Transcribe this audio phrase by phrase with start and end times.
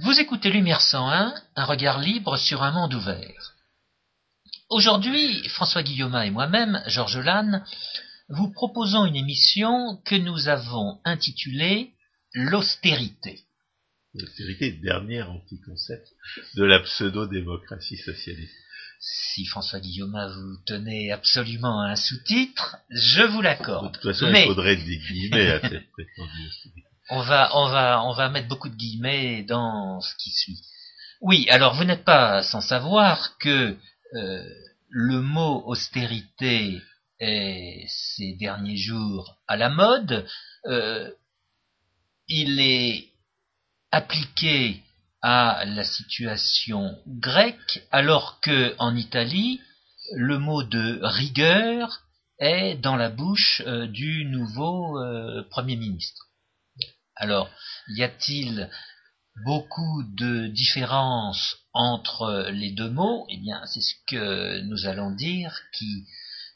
[0.00, 3.54] Vous écoutez Lumière 101, un regard libre sur un monde ouvert.
[4.70, 7.64] Aujourd'hui, François Guillaume et moi-même, Georges Lannes,
[8.28, 11.90] vous proposons une émission que nous avons intitulée
[12.32, 13.40] L'austérité.
[14.14, 16.06] L'austérité, dernier anticoncept
[16.54, 18.54] de la pseudo-démocratie socialiste.
[19.00, 23.88] Si François Guillaume vous tenez absolument à un sous-titre, je vous l'accorde.
[23.88, 26.50] De toute façon, il faudrait des guillemets à cette prétendue
[27.10, 30.62] on va, on va, on va mettre beaucoup de guillemets dans ce qui suit.
[31.20, 33.76] Oui, alors vous n'êtes pas sans savoir que
[34.14, 34.44] euh,
[34.88, 36.80] le mot austérité
[37.18, 40.26] est ces derniers jours à la mode.
[40.66, 41.10] Euh,
[42.28, 43.08] il est
[43.90, 44.82] appliqué
[45.22, 49.60] à la situation grecque, alors que en Italie,
[50.14, 52.02] le mot de rigueur
[52.38, 54.96] est dans la bouche euh, du nouveau
[55.50, 56.27] Premier ministre.
[57.18, 57.50] Alors,
[57.88, 58.70] y a-t-il
[59.44, 63.26] beaucoup de différences entre les deux mots?
[63.30, 66.06] Eh bien, c'est ce que nous allons dire qui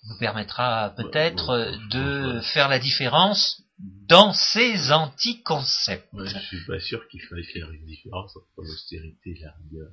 [0.08, 3.62] vous permettra peut-être de faire la différence
[4.08, 6.08] dans ces anticoncepts.
[6.16, 9.88] Je suis pas sûr qu'il faille faire une différence entre l'austérité et la rigueur.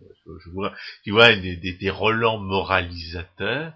[0.45, 3.73] Je vois, tu vois, des, des relents moralisateurs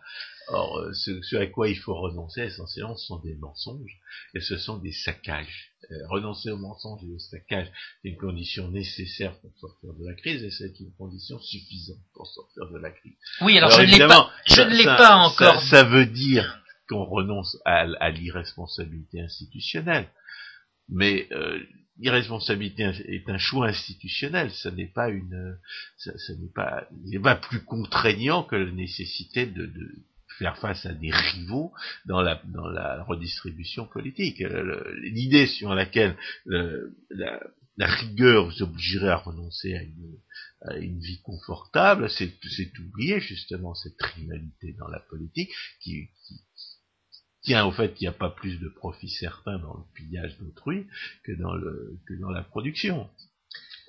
[0.48, 4.00] Or, euh, ce, à quoi il faut renoncer essentiellement, ce sont des mensonges
[4.34, 5.72] et ce sont des saccages.
[5.92, 10.14] Euh, renoncer aux mensonges et aux saccages, c'est une condition nécessaire pour sortir de la
[10.14, 13.14] crise et c'est une condition suffisante pour sortir de la crise.
[13.42, 15.62] Oui, alors, je ne l'ai pas, je ne l'ai pas encore.
[15.62, 20.10] Ça, veut dire qu'on renonce à, l'irresponsabilité institutionnelle,
[20.90, 21.60] mais euh,
[22.00, 25.58] l'irresponsabilité est un choix institutionnel, ce n'est pas une,
[25.98, 30.04] ce, n'est pas, il n'est pas plus contraignant que la nécessité de, de
[30.38, 31.74] faire face à des rivaux
[32.06, 34.42] dans la, dans la redistribution politique.
[34.42, 37.40] Euh, l'idée sur laquelle la,
[37.78, 42.32] rigueur vous obligerait à renoncer à une, vie confortable, c'est
[42.80, 46.42] oublier justement cette rivalité dans la politique qui, qui
[47.44, 50.88] tient au fait qu'il n'y a pas plus de profit certain dans le pillage d'autrui
[51.24, 53.10] que le que dans la production.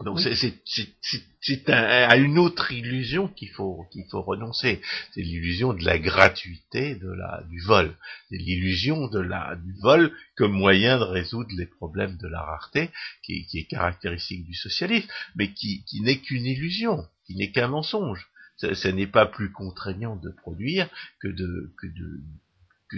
[0.00, 4.80] Donc c'est à une autre illusion qu'il faut qu'il faut renoncer.
[5.12, 7.96] C'est l'illusion de la gratuité de la du vol.
[8.28, 12.90] C'est l'illusion de la du vol comme moyen de résoudre les problèmes de la rareté
[13.22, 17.68] qui, qui est caractéristique du socialisme, mais qui, qui n'est qu'une illusion, qui n'est qu'un
[17.68, 18.28] mensonge.
[18.56, 20.88] Ce n'est pas plus contraignant de produire
[21.20, 22.20] que de que de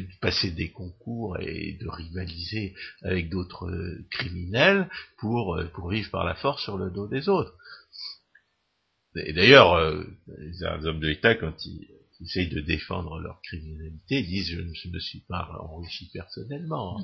[0.04, 6.10] de passer des concours et de rivaliser avec d'autres euh, criminels pour, euh, pour vivre
[6.10, 7.54] par la force sur le dos des autres.
[9.16, 10.04] Et d'ailleurs, euh,
[10.38, 11.88] les hommes de l'État, quand ils,
[12.20, 16.98] essayent de défendre leur criminalité, disent je ne me suis pas enrichi personnellement,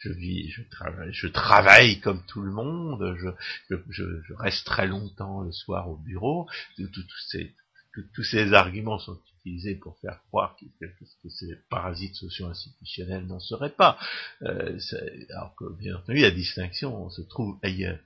[0.00, 5.40] je vis, je travaille, je travaille comme tout le monde, je, je, reste très longtemps
[5.40, 6.46] le soir au bureau,
[7.30, 7.54] ces,
[8.14, 13.98] tous ces arguments sont utilisés pour faire croire que, ces parasites socio-institutionnels n'en seraient pas.
[14.42, 14.78] Euh,
[15.30, 17.98] alors que, bien entendu, la distinction se trouve ailleurs.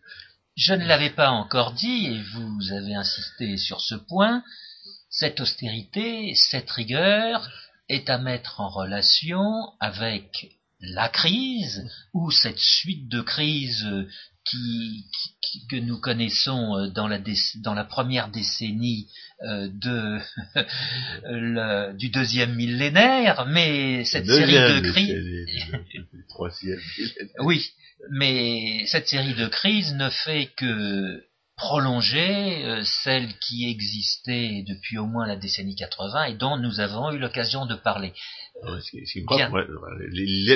[0.56, 4.44] Je ne l'avais pas encore dit, et vous avez insisté sur ce point,
[5.10, 7.48] cette austérité, cette rigueur
[7.88, 13.86] est à mettre en relation avec la crise, ou cette suite de crises
[14.44, 15.04] qui,
[15.70, 17.18] que nous connaissons euh, dans la,
[17.56, 19.08] dans la première décennie
[19.42, 20.18] euh, de,
[21.24, 25.14] le, du deuxième millénaire, mais cette série de crises...
[27.40, 27.70] oui,
[28.10, 31.24] mais cette série de crises ne fait que
[31.56, 37.12] prolonger euh, celle qui existait depuis au moins la décennie 80 et dont nous avons
[37.12, 38.12] eu l'occasion de parler.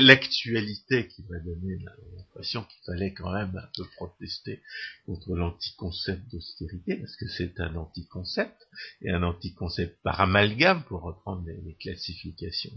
[0.01, 1.79] L'actualité qui m'a donné
[2.17, 4.61] l'impression qu'il fallait quand même un peu protester
[5.07, 8.57] contre l'anticoncept d'austérité, parce que c'est un anticoncept,
[9.03, 12.75] et un anticoncept par amalgame, pour reprendre les, classifications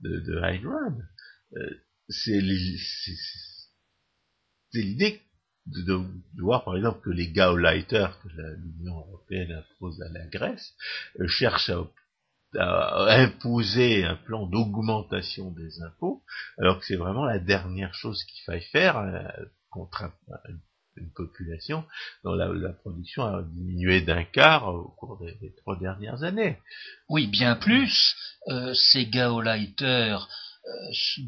[0.00, 0.32] de, de, de
[1.56, 1.70] euh,
[2.08, 2.40] c'est
[4.74, 5.22] l'idée
[5.66, 10.74] de, de, voir par exemple que les Gauleiter que l'Union européenne impose à la Grèce
[11.20, 11.70] euh, cherchent
[12.58, 16.22] à, imposer un plan d'augmentation des impôts,
[16.58, 19.22] alors que c'est vraiment la dernière chose qu'il faille faire euh,
[19.70, 20.04] contre
[20.96, 21.84] une population
[22.24, 26.58] dont la, production a diminué d'un quart au cours des, trois dernières années.
[27.08, 28.14] Oui, bien plus.
[28.48, 30.18] Euh, ces Gauleiter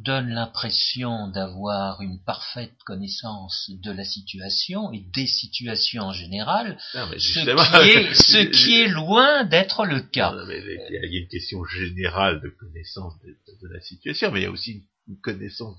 [0.05, 8.45] donne l'impression d'avoir une parfaite connaissance de la situation et des situations en général, ce,
[8.51, 10.35] qui est, loin d'être le cas.
[10.49, 14.51] il y a une question générale de connaissance de, la situation, mais il y a
[14.51, 15.79] aussi une une connaissance,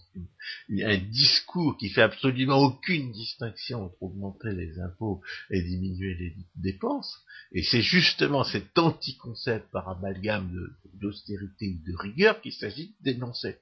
[0.70, 7.18] un discours qui fait absolument aucune distinction entre augmenter les impôts et diminuer les dépenses.
[7.52, 10.52] Et c'est justement cet anti-concept par amalgame
[10.94, 13.58] d'austérité ou de rigueur qu'il s'agit de dénoncer.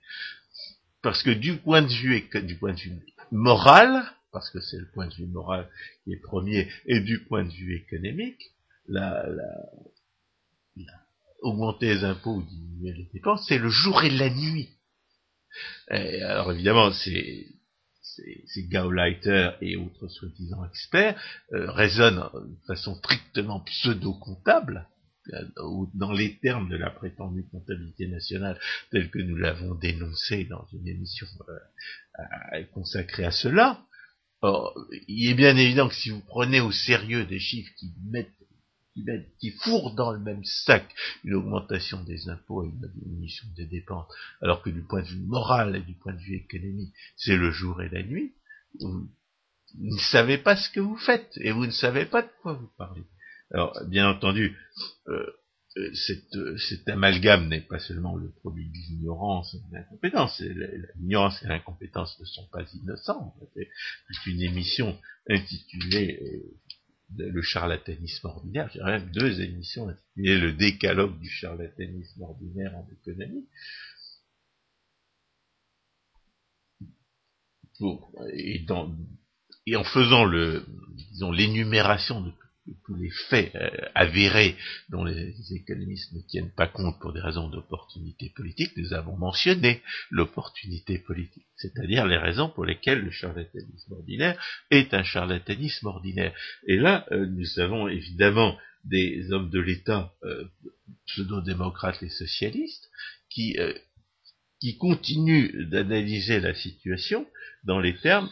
[1.02, 3.00] Parce que du point de vue, du point de vue
[3.32, 5.70] moral, parce que c'est le point de vue moral
[6.04, 8.52] qui est premier, et du point de vue économique,
[8.88, 9.26] la,
[11.42, 14.70] augmenter les impôts ou diminuer les dépenses, c'est le jour et la nuit.
[15.90, 17.54] Alors évidemment, ces
[18.70, 21.20] Gauleiter et autres soi-disant experts
[21.54, 24.88] euh, raisonnent de façon strictement pseudo-comptable,
[25.34, 25.46] euh,
[25.94, 28.60] dans les termes de la prétendue comptabilité nationale,
[28.92, 33.86] telle que nous l'avons dénoncé dans une émission euh, consacrée à cela.
[34.42, 34.78] Or,
[35.08, 38.28] il est bien évident que si vous prenez au sérieux des chiffres qui mettent
[39.40, 40.86] qui, fourrent dans le même sac
[41.24, 44.12] une augmentation des impôts et une diminution des dépenses,
[44.42, 47.52] alors que du point de vue moral et du point de vue économique, c'est le
[47.52, 48.34] jour et la nuit,
[48.80, 49.10] vous,
[49.80, 52.70] ne savez pas ce que vous faites et vous ne savez pas de quoi vous
[52.78, 53.04] parlez.
[53.52, 54.58] Alors, bien entendu,
[55.08, 55.26] euh,
[55.78, 55.92] euh,
[56.36, 60.40] euh, cet amalgame n'est pas seulement le produit de l'ignorance et de l'incompétence.
[61.00, 63.36] L'ignorance et l'incompétence ne sont pas innocents.
[63.56, 64.98] C'est une émission
[65.30, 66.44] intitulée
[67.18, 73.48] le charlatanisme ordinaire, j'ai même deux émissions intitulées Le décalogue du charlatanisme ordinaire en économie.
[79.66, 82.32] et, en faisant l'énumération de
[82.86, 84.56] tous les faits euh, avérés
[84.90, 89.82] dont les, économistes ne tiennent pas compte pour des raisons d'opportunité politique, nous avons mentionné
[90.10, 96.34] l'opportunité politique, c'est-à-dire les raisons pour lesquelles le charlatanisme ordinaire est un charlatanisme ordinaire.
[96.68, 100.46] Et là, euh, nous avons évidemment des hommes de l'État, euh,
[101.08, 102.90] pseudo-démocrates et socialistes,
[103.30, 103.58] qui,
[104.62, 107.26] qui continuent d'analyser la situation
[107.64, 108.30] dans les termes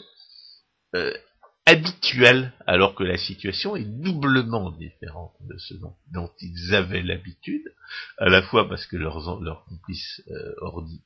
[1.65, 7.71] habituel, alors que la situation est doublement différente de ce dont, ils avaient l'habitude,
[8.17, 10.53] à la fois parce que leurs, complices euh,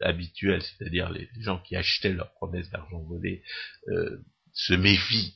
[0.02, 3.44] habituels, c'est-à-dire les, gens qui achetaient leurs promesses d'argent volé,
[3.90, 4.24] euh,
[4.54, 5.36] se méfient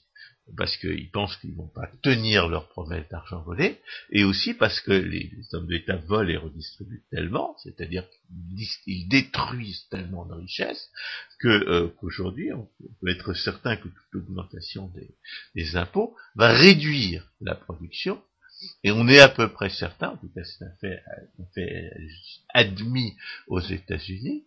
[0.58, 3.80] parce qu'ils pensent qu'ils vont pas tenir leurs promesses d'argent volé,
[4.12, 8.06] et aussi parce que les, hommes d'État volent et redistribuent tellement, c'est-à-dire
[8.84, 10.90] qu'ils détruisent tellement de richesses,
[11.40, 12.70] que euh, qu'aujourd'hui on
[13.02, 14.92] peut être certain que toute augmentation
[15.56, 18.22] des, impôts va réduire la production,
[18.84, 21.02] et on est à peu près certain, en tout cas c'est un fait,
[21.40, 21.92] un fait
[22.54, 23.16] admis
[23.48, 24.46] aux États-Unis,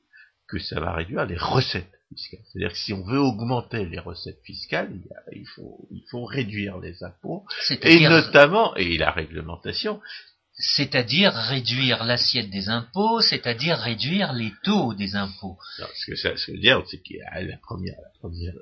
[0.49, 4.91] que ça va réduire les recettes c'est-à-dire que si on veut augmenter les recettes fiscales,
[5.33, 7.45] il, faut, il faut réduire les impôts,
[7.83, 10.01] et notamment, et la réglementation,
[10.55, 15.59] c'est-à-dire réduire l'assiette des impôts, c'est-à-dire réduire les taux des impôts.
[15.79, 18.55] ce que ça veut dire, c'est que la première, la première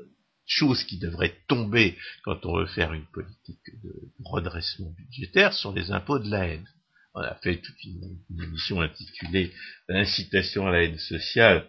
[0.47, 3.93] chose qui devrait tomber quand on veut faire une politique de
[4.25, 6.67] redressement budgétaire sont les impôts de la haine.
[7.15, 9.53] On a fait toute une, une émission intitulée
[9.89, 11.67] Incitation à la haine sociale,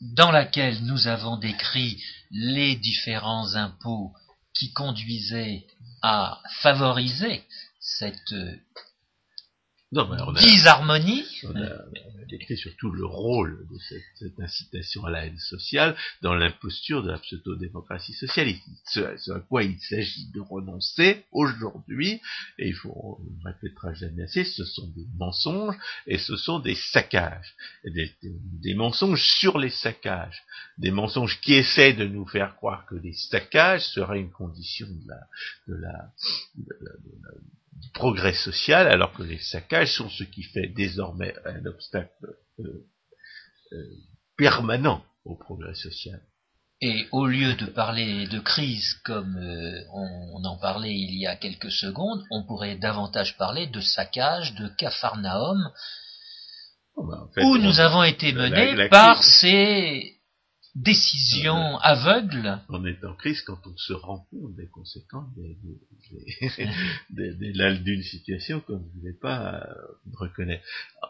[0.00, 4.12] dans laquelle nous avons décrit les différents impôts
[4.54, 5.66] qui conduisaient
[6.02, 7.44] à favoriser
[7.80, 8.34] cette
[9.92, 11.24] non, mais on a, disharmonie.
[11.44, 11.84] On a,
[12.26, 17.18] décrit surtout le rôle de cette, incitation à la haine sociale dans l'imposture de la
[17.18, 18.64] pseudo-démocratie socialiste.
[18.86, 22.22] Ce, à quoi il s'agit de renoncer aujourd'hui,
[22.58, 25.76] et il faut, on ne répétera jamais assez, ce sont des mensonges
[26.06, 27.54] et ce sont des saccages.
[27.84, 30.42] Des, des, mensonges sur les saccages.
[30.78, 35.08] Des mensonges qui essaient de nous faire croire que les saccages seraient une condition de
[35.08, 35.20] la,
[35.68, 36.12] de la,
[36.56, 37.30] de la, de la
[37.94, 42.26] progrès social, alors que les saccages sont ce qui fait désormais un obstacle
[42.60, 42.86] euh,
[43.72, 43.76] euh,
[44.36, 46.20] permanent au progrès social.
[46.80, 51.36] Et au lieu de parler de crise comme euh, on, en parlait il y a
[51.36, 55.70] quelques secondes, on pourrait davantage parler de saccage, de capharnaüm,
[56.96, 60.16] oh, ben, où nous avons été menés par ces
[60.74, 62.60] décision aveugle.
[62.68, 65.28] On est en crise quand on se rend compte des conséquences
[67.10, 69.74] d'une situation qu'on ne voulait pas euh,
[70.14, 70.64] reconnaître.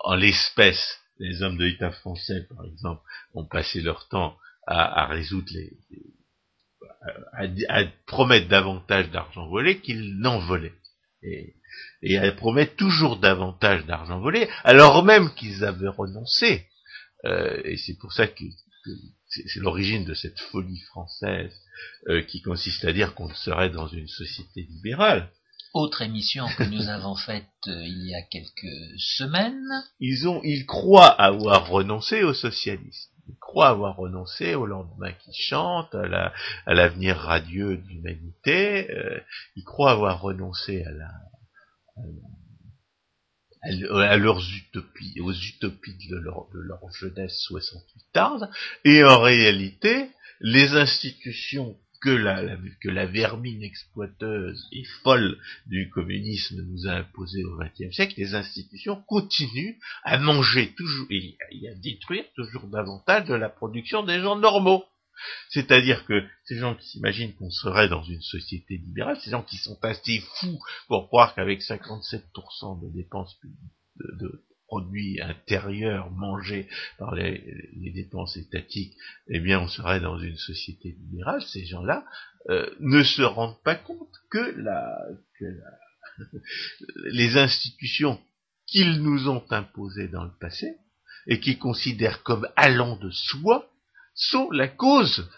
[0.04, 3.02] En l'espèce, les hommes de l'État français, par exemple,
[3.35, 5.73] ont passé leur temps à, résoudre les,
[7.69, 10.75] à, promettre davantage d'argent volé qu'ils n'en volaient.
[11.23, 11.54] Et,
[12.02, 16.66] et à promettre toujours davantage d'argent volé, alors même qu'ils avaient renoncé.
[17.25, 18.45] Euh, et c'est pour ça que
[19.32, 21.52] c'est l'origine de cette folie française
[22.08, 25.30] euh, qui consiste à dire qu'on serait dans une société libérale.
[25.74, 29.70] Autre émission que nous avons faite euh, il y a quelques semaines.
[30.00, 33.10] Ils ont, ils croient avoir renoncé au socialisme.
[33.28, 38.90] Ils croient avoir renoncé au lendemain qui chante, à l'avenir radieux de l'humanité.
[38.90, 39.20] Euh,
[39.56, 41.06] ils croient avoir renoncé à la,
[41.96, 42.00] à,
[43.64, 48.50] leurs utopies, aux utopies de leur, de leur jeunesse 68 tarde,
[48.85, 50.09] et en réalité,
[50.40, 57.45] les institutions que la, que la vermine exploiteuse et folle du communisme nous a imposées
[57.45, 61.37] au XXe siècle, les institutions continuent à manger toujours et
[61.71, 64.85] à détruire toujours davantage de la production des gens normaux.
[65.50, 69.57] C'est-à-dire que ces gens qui s'imaginent qu'on serait dans une société libérale, ces gens qui
[69.57, 73.38] sont assez fous pour croire qu'avec 57% de dépenses
[73.97, 76.66] de, de, produits intérieurs mangés
[76.99, 78.97] par les, dépenses étatiques,
[79.28, 82.07] eh bien on serait dans une société libérale, ces gens-là
[82.49, 84.57] euh, ne se rendent pas compte que,
[87.12, 88.19] les institutions
[88.66, 90.78] qu'ils nous ont imposées dans le passé,
[91.26, 93.69] et qu'ils considèrent comme allant de soi,
[94.14, 95.28] sont la cause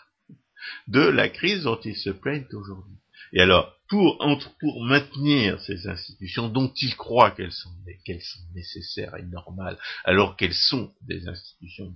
[0.88, 2.96] de la crise dont ils se plaignent aujourd'hui.
[3.32, 4.18] Et alors, pour,
[4.60, 7.70] pour maintenir ces institutions dont ils croient qu'elles sont,
[8.04, 11.92] qu'elles sont nécessaires et normales, alors qu'elles sont des institutions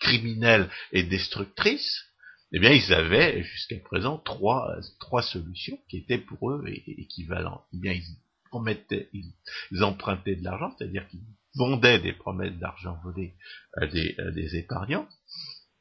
[0.00, 2.04] criminelles et destructrices,
[2.52, 4.80] eh bien, ils avaient jusqu'à présent trois,
[5.22, 7.64] solutions qui étaient pour eux équivalentes.
[7.74, 8.16] Eh bien, ils
[8.50, 11.20] promettaient, ils, empruntaient de l'argent, c'est-à-dire qu'ils
[11.54, 13.34] vendaient des promesses d'argent volées
[13.76, 15.06] à des, à des épargnants,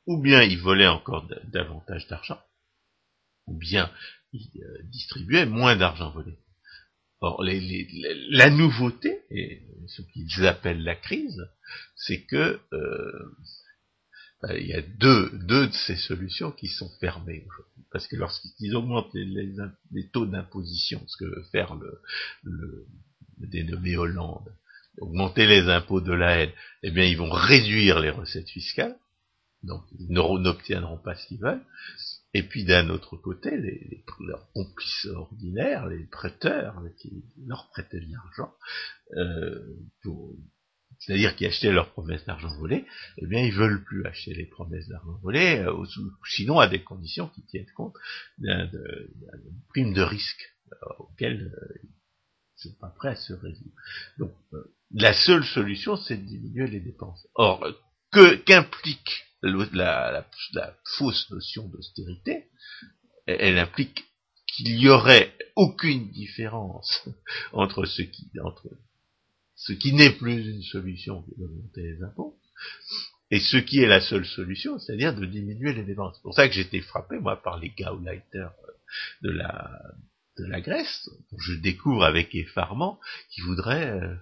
[0.07, 2.39] ou bien ils volaient encore davantage d'argent,
[3.45, 3.91] ou bien
[4.33, 6.33] ils euh, distribuaient moins d'argent volé.
[7.19, 9.23] Or, la nouveauté,
[9.87, 11.49] ce qu'ils appellent la crise,
[11.95, 13.35] c'est que euh,
[14.55, 17.83] il y a deux, deux de ces solutions qui sont fermées aujourd'hui.
[17.91, 22.01] Parce que lorsqu'ils augmentent les, taux d'imposition, ce que veut faire le,
[22.43, 22.85] le,
[23.39, 24.53] le dénommé Hollande,
[24.99, 26.51] augmenter les impôts de la haine,
[26.83, 28.95] eh bien ils vont réduire les recettes fiscales,
[29.63, 31.63] donc ils n'obtiendront pas ce qu'ils veulent.
[32.33, 38.11] Et puis d'un autre côté, les, leurs complices ordinaires, les prêteurs qui leur prêtaient de
[38.11, 38.53] l'argent,
[39.15, 39.77] euh,
[40.99, 42.85] c'est-à-dire qui achetaient leurs promesses d'argent volé,
[43.17, 45.85] eh bien ils veulent plus acheter les promesses d'argent volé, euh,
[46.29, 47.95] sinon à des conditions qui tiennent compte
[48.37, 48.69] d'une
[49.69, 51.51] prime de risque euh, auquel
[51.83, 53.75] ils ne sont pas prêts à se résoudre.
[54.17, 54.33] Donc
[54.91, 57.27] la seule solution, c'est de diminuer les dépenses.
[57.35, 57.67] Or,
[58.17, 60.25] que qu'implique la,
[60.97, 62.45] fausse notion d'austérité,
[63.27, 64.05] elle implique
[64.47, 67.07] qu'il n'y aurait aucune différence
[67.53, 68.69] entre ce qui, entre
[69.55, 72.39] ce qui n'est plus une solution que d'augmenter les impôts,
[73.29, 76.15] et ce qui est la seule solution, c'est-à-dire de diminuer les dépenses.
[76.15, 78.47] C'est pour ça que j'étais frappé, moi, par les Gauleiter
[79.21, 79.79] de la,
[80.39, 84.15] de la Grèce, dont je découvre avec effarement, qui voudraient euh,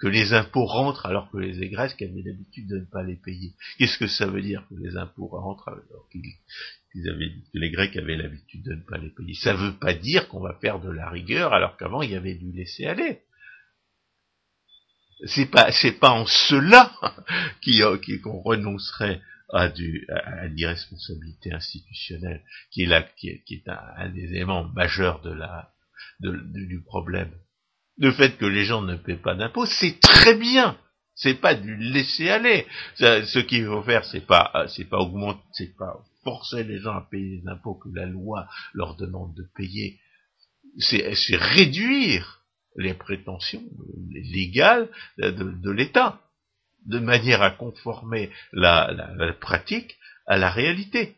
[0.00, 3.54] que les impôts rentrent alors que les Grecs avaient l'habitude de ne pas les payer.
[3.78, 7.96] Qu'est-ce que ça veut dire que les impôts rentrent alors qu'ils avaient que les Grecs
[7.96, 9.34] avaient l'habitude de ne pas les payer?
[9.34, 12.34] Ça veut pas dire qu'on va faire de la rigueur alors qu'avant il y avait
[12.34, 13.20] du laisser aller.
[15.26, 16.90] C'est pas c'est pas en cela
[18.22, 19.20] qu'on renoncerait
[19.52, 24.64] à, du, à, l'irresponsabilité institutionnelle, qui est, là, qui est, qui est un, des éléments
[24.64, 25.74] majeurs de la,
[26.20, 26.30] de,
[26.66, 27.32] du problème
[27.98, 30.76] le fait que les gens ne paient pas d'impôts, c'est très bien.
[31.14, 32.66] C'est pas du laisser aller.
[32.96, 36.96] Ce qu'il faut faire, c'est pas, euh, c'est pas augmenter, c'est pas forcer les gens
[36.96, 40.00] à payer les impôts que la loi leur demande de payer.
[40.78, 42.42] C'est réduire
[42.76, 43.62] les prétentions
[44.10, 46.20] légales de, l'État,
[46.86, 51.16] de manière à conformer la, la pratique à la réalité.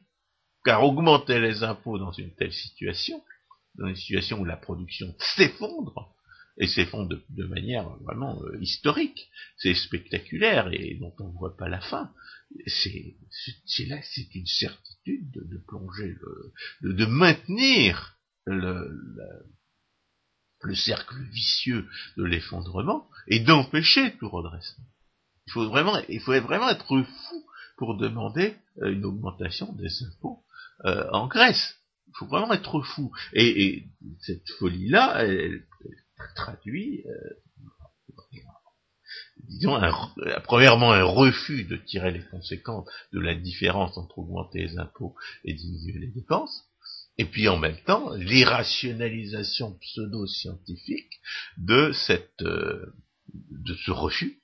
[0.65, 3.23] Car augmenter les impôts dans une telle situation,
[3.77, 6.13] dans une situation où la production s'effondre,
[6.59, 9.29] et s'effondre de, de, manière vraiment euh, historique.
[9.57, 12.13] C'est spectaculaire et dont on ne voit pas la fin.
[12.67, 16.15] C'est là, c'est une certitude de, plonger,
[16.81, 18.91] le, de, maintenir le,
[20.63, 24.85] le, cercle vicieux de l'effondrement et d'empêcher tout redressement.
[25.47, 27.47] Il faut vraiment, il faut vraiment être fou
[27.79, 30.45] pour demander euh, une augmentation des impôts
[30.85, 31.77] euh, en Grèce.
[32.09, 33.11] Il faut vraiment être fou.
[33.33, 33.89] Et, et
[34.21, 35.65] cette folie-là, elle,
[36.35, 38.41] traduit, euh,
[39.45, 39.81] disons,
[40.45, 45.15] premièrement un refus de tirer les conséquences de la différence entre augmenter les impôts
[45.45, 46.65] et diminuer les dépenses,
[47.19, 51.21] et puis en même temps l'irrationalisation pseudo-scientifique
[51.59, 52.95] de cette euh,
[53.51, 54.43] de ce refus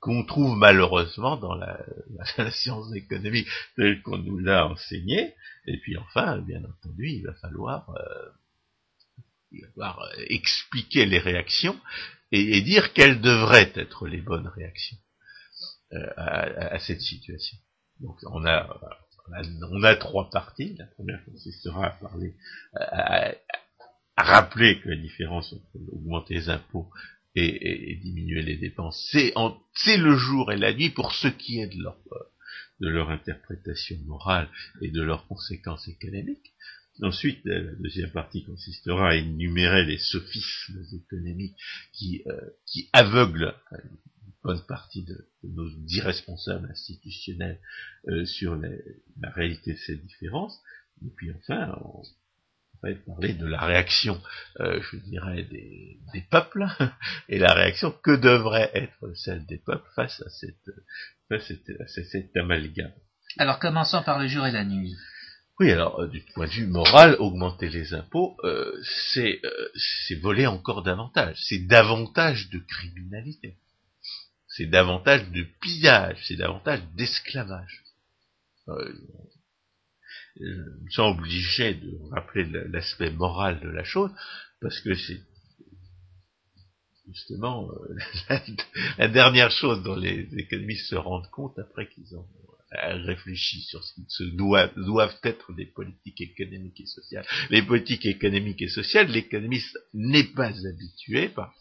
[0.00, 1.84] qu'on trouve malheureusement dans la,
[2.38, 5.34] la, science économique telle qu'on nous l'a enseigné.
[5.66, 8.30] Et puis enfin, bien entendu, il va falloir euh,
[9.78, 11.78] euh, expliquer les réactions
[12.30, 14.96] et, dire quelles devraient être les bonnes réactions
[15.92, 17.58] euh, à, cette situation.
[18.00, 18.80] Donc on a,
[19.70, 20.74] on a, trois parties.
[20.78, 22.34] La première consistera à parler,
[22.74, 23.34] à,
[24.16, 26.90] rappeler que la différence entre augmenter les impôts
[27.34, 31.82] et, diminuer les dépenses, c'est le jour et la nuit pour ce qui est de
[31.82, 31.96] leur,
[32.80, 34.48] de leur interprétation morale
[34.80, 36.52] et de leurs conséquences économiques.
[37.00, 41.56] Ensuite, la deuxième partie consistera à énumérer les sophismes économiques
[41.92, 47.58] qui, euh, qui aveuglent une bonne partie de, nos irresponsables institutionnels
[48.08, 50.60] euh, sur la réalité de ces différences.
[51.04, 52.02] Et puis enfin, on,
[52.82, 54.20] va parler de la réaction,
[54.60, 55.98] euh, je dirais, des,
[56.30, 56.66] peuples,
[57.28, 60.70] et la réaction que devrait être celle des peuples face à cette,
[61.28, 62.92] face à cet amalgame.
[63.38, 64.94] Alors commençons par le jour et la nuit.
[65.60, 68.72] Oui, alors euh, du point de vue moral, augmenter les impôts, euh,
[69.12, 71.36] c'est euh, voler encore davantage.
[71.40, 73.56] C'est davantage de criminalité.
[74.48, 76.18] C'est davantage de pillage.
[76.26, 77.84] C'est davantage d'esclavage.
[78.68, 78.94] Euh,
[80.40, 84.10] je me sens obligé de rappeler l'aspect moral de la chose,
[84.60, 85.20] parce que c'est
[87.06, 87.68] justement
[88.98, 92.26] la, dernière chose dont les économistes se rendent compte après qu'ils ont
[92.74, 97.26] réfléchi sur ce qui doivent, doivent être des politiques économiques et sociales.
[97.50, 101.54] Les politiques économiques et sociales, l'économiste n'est pas habitué par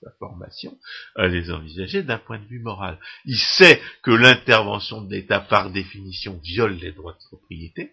[0.00, 0.76] sa formation
[1.16, 2.98] à les envisager d'un point de vue moral.
[3.24, 7.92] Il sait que l'intervention de l'État, par définition, viole les droits de propriété,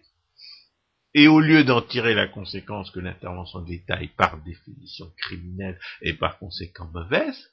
[1.14, 5.78] et au lieu d'en tirer la conséquence que l'intervention de l'État est par définition criminelle
[6.02, 7.50] et par conséquent mauvaise,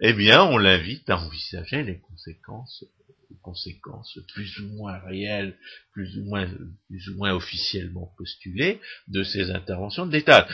[0.00, 2.84] eh bien, on l'invite à envisager les conséquences
[3.42, 5.56] conséquences plus ou moins réelles,
[5.92, 6.46] plus ou moins,
[6.88, 10.48] plus ou moins officiellement postulées de ces interventions de l'État.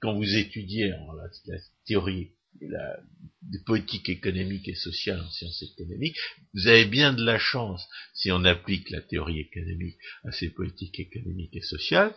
[0.00, 2.30] Quand vous étudiez la, théorie
[2.60, 2.98] la,
[3.42, 6.18] des politiques économiques et sociales en sciences économiques,
[6.54, 11.00] vous avez bien de la chance, si on applique la théorie économique à ces politiques
[11.00, 12.14] économiques et sociales,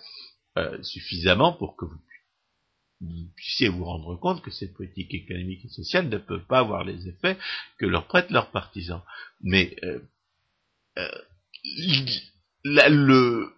[0.58, 2.00] euh, suffisamment pour que vous
[3.02, 6.84] vous puissiez vous rendre compte que cette politique économique et sociale ne peut pas avoir
[6.84, 7.38] les effets
[7.78, 9.02] que leur prêtent leurs partisans.
[9.42, 10.00] Mais euh,
[10.98, 11.10] euh,
[12.64, 13.52] le,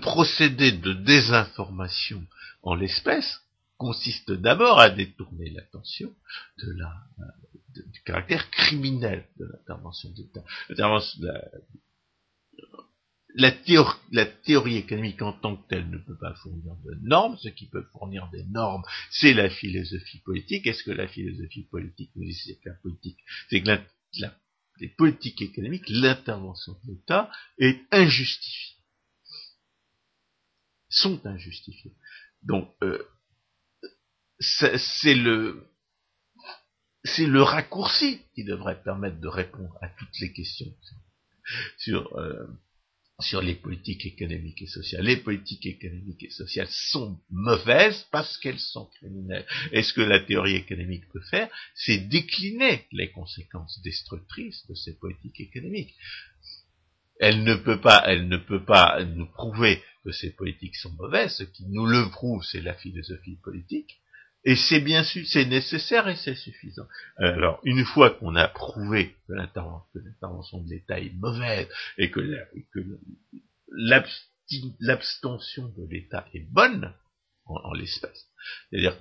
[0.00, 2.24] procédé de désinformation
[2.62, 3.42] en l'espèce
[3.76, 6.12] consiste d'abord à détourner l'attention
[6.58, 6.92] de la,
[7.74, 10.42] du caractère criminel de l'intervention d'État
[14.44, 17.36] théorie, économique en tant que telle ne peut pas fournir de normes.
[17.38, 20.66] Ce qui peut fournir des normes, c'est la philosophie politique.
[20.66, 23.18] Est-ce que la philosophie politique nous c'est que la politique,
[23.50, 23.70] c'est que
[24.80, 28.76] les politiques économiques, l'intervention de l'État est injustifiée,
[30.88, 31.94] sont injustifiées.
[32.42, 33.02] Donc euh,
[34.40, 35.66] c'est le
[37.04, 40.74] c'est le raccourci qui devrait permettre de répondre à toutes les questions
[41.78, 42.46] sur euh,
[43.20, 45.04] sur les politiques économiques et sociales.
[45.04, 49.46] Les politiques économiques et sociales sont mauvaises parce qu'elles sont criminelles.
[49.72, 54.96] Et ce que la théorie économique peut faire, c'est décliner les conséquences destructrices de ces
[54.96, 55.94] politiques économiques.
[57.18, 61.38] Elle ne peut pas, elle ne peut pas nous prouver que ces politiques sont mauvaises.
[61.38, 63.98] Ce qui nous le prouve, c'est la philosophie politique.
[64.48, 66.86] Et c'est bien sûr, c'est nécessaire et c'est suffisant.
[67.18, 72.18] Alors, une fois qu'on a prouvé que l'intervention de l'État est mauvaise et que,
[74.80, 76.94] l'abstention de l'État est bonne,
[77.44, 78.26] en, l'espèce,
[78.70, 78.98] c'est-à-dire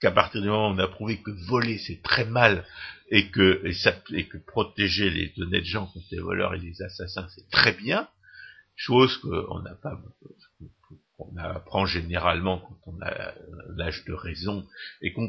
[0.00, 2.66] qu'à partir du moment où on a prouvé que voler c'est très mal
[3.08, 3.62] et que,
[4.10, 8.08] et, que protéger les honnêtes gens contre les voleurs et les assassins c'est très bien,
[8.74, 10.00] chose qu'on n'a pas,
[11.30, 13.34] on apprend généralement quand on a
[13.76, 14.66] l'âge de raison,
[15.00, 15.28] et qu'on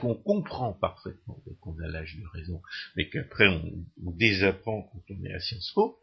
[0.00, 2.62] qu'on comprend parfaitement qu'on a l'âge de raison,
[2.96, 5.98] mais qu'après on, désapprend quand on est à Sciences Po,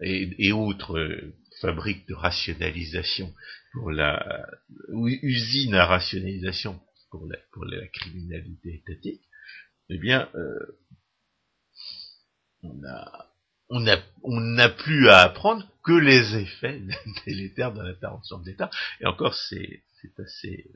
[0.00, 3.32] et, autres euh, fabriques de rationalisation
[3.72, 4.46] pour la
[4.90, 9.22] usine à rationalisation pour la, pour la criminalité étatique,
[9.88, 10.78] eh bien, euh,
[12.62, 13.33] on a
[13.70, 16.82] on n'a plus à apprendre que les effets
[17.26, 18.70] délétères de l'intervention de l'État.
[19.00, 19.82] Et encore, c'est
[20.18, 20.70] assez...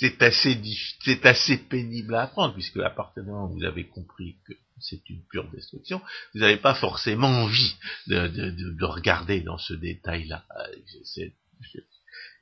[0.00, 0.56] C'est assez,
[1.04, 4.52] c'est assez pénible à apprendre, puisque à partir du moment où vous avez compris que
[4.80, 6.00] c'est une pure destruction,
[6.32, 10.46] vous n'avez pas forcément envie de, de, de, regarder dans ce détail-là.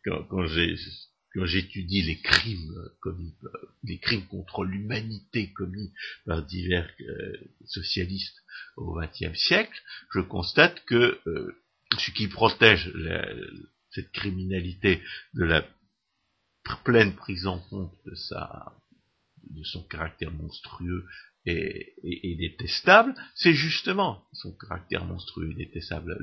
[0.05, 0.77] Quand, quand j'ai
[1.37, 3.35] quand j'étudie les crimes commis,
[3.85, 5.93] les crimes contre l'humanité commis
[6.25, 8.43] par divers euh, socialistes
[8.77, 9.79] au XXe siècle,
[10.15, 11.63] je constate que euh,
[11.99, 12.91] ce qui protège
[13.91, 15.03] cette criminalité
[15.35, 15.67] de la
[16.85, 18.75] pleine prise en compte de sa,
[19.51, 21.07] de son caractère monstrueux
[21.45, 26.19] et, détestable, c'est justement son caractère monstrueux et détestable,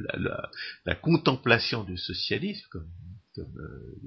[0.86, 2.91] la, contemplation du socialisme, comme,
[3.38, 3.99] euh,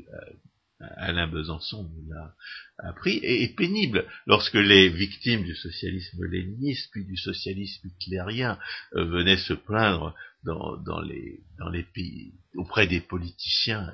[0.78, 2.34] Alain Besançon nous l'a
[2.78, 4.04] appris, est, pénible.
[4.26, 8.58] Lorsque les victimes du socialisme léniniste, puis du socialisme hitlérien,
[8.94, 13.92] euh, venaient se plaindre dans, les, pays, auprès des politiciens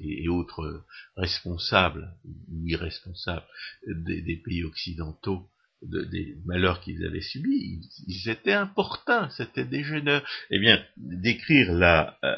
[0.00, 0.84] et, autres
[1.16, 3.44] responsables ou irresponsables
[3.86, 5.50] des, pays occidentaux,
[5.82, 10.22] des malheurs qu'ils avaient subis, ils, étaient importuns, c'était des jeunes.
[10.50, 12.34] Eh bien, décrire la, euh,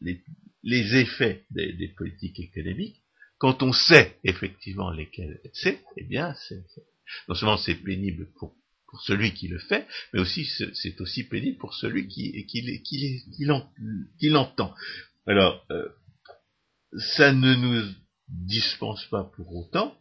[0.00, 0.22] les,
[0.62, 3.02] les effets des, politiques économiques,
[3.38, 6.34] quand on sait effectivement lesquels c'est, eh bien,
[7.28, 8.54] non seulement c'est pénible pour,
[8.86, 10.44] pour celui qui le fait, mais aussi
[10.74, 13.24] c'est aussi pénible pour celui qui, qui, qui,
[14.18, 14.74] qui l'entend.
[15.26, 15.88] Alors, euh,
[17.16, 17.92] ça ne nous
[18.28, 19.96] dispense pas pour autant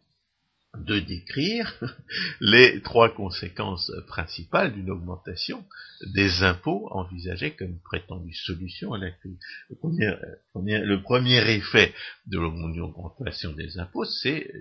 [0.77, 1.83] de décrire
[2.39, 5.65] les trois conséquences principales d'une augmentation
[6.13, 9.37] des impôts envisagée comme prétendue solution à la crise.
[9.69, 9.75] Le
[11.01, 11.93] premier, effet
[12.25, 14.51] de l'augmentation des impôts, c'est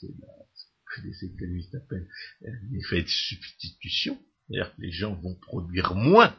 [0.00, 2.08] ce que les économistes appellent
[2.46, 6.34] un effet de substitution, c'est-à-dire que les gens vont produire moins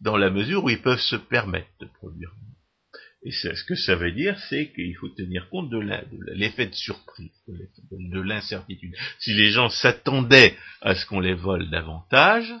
[0.00, 2.51] dans la mesure où ils peuvent se permettre de produire moins.
[3.24, 5.78] Et ce que ça veut dire, c'est qu'il faut tenir compte de
[6.32, 8.94] l'effet de surprise, de l'incertitude.
[9.20, 12.52] Si les gens s'attendaient à ce qu'on les vole davantage,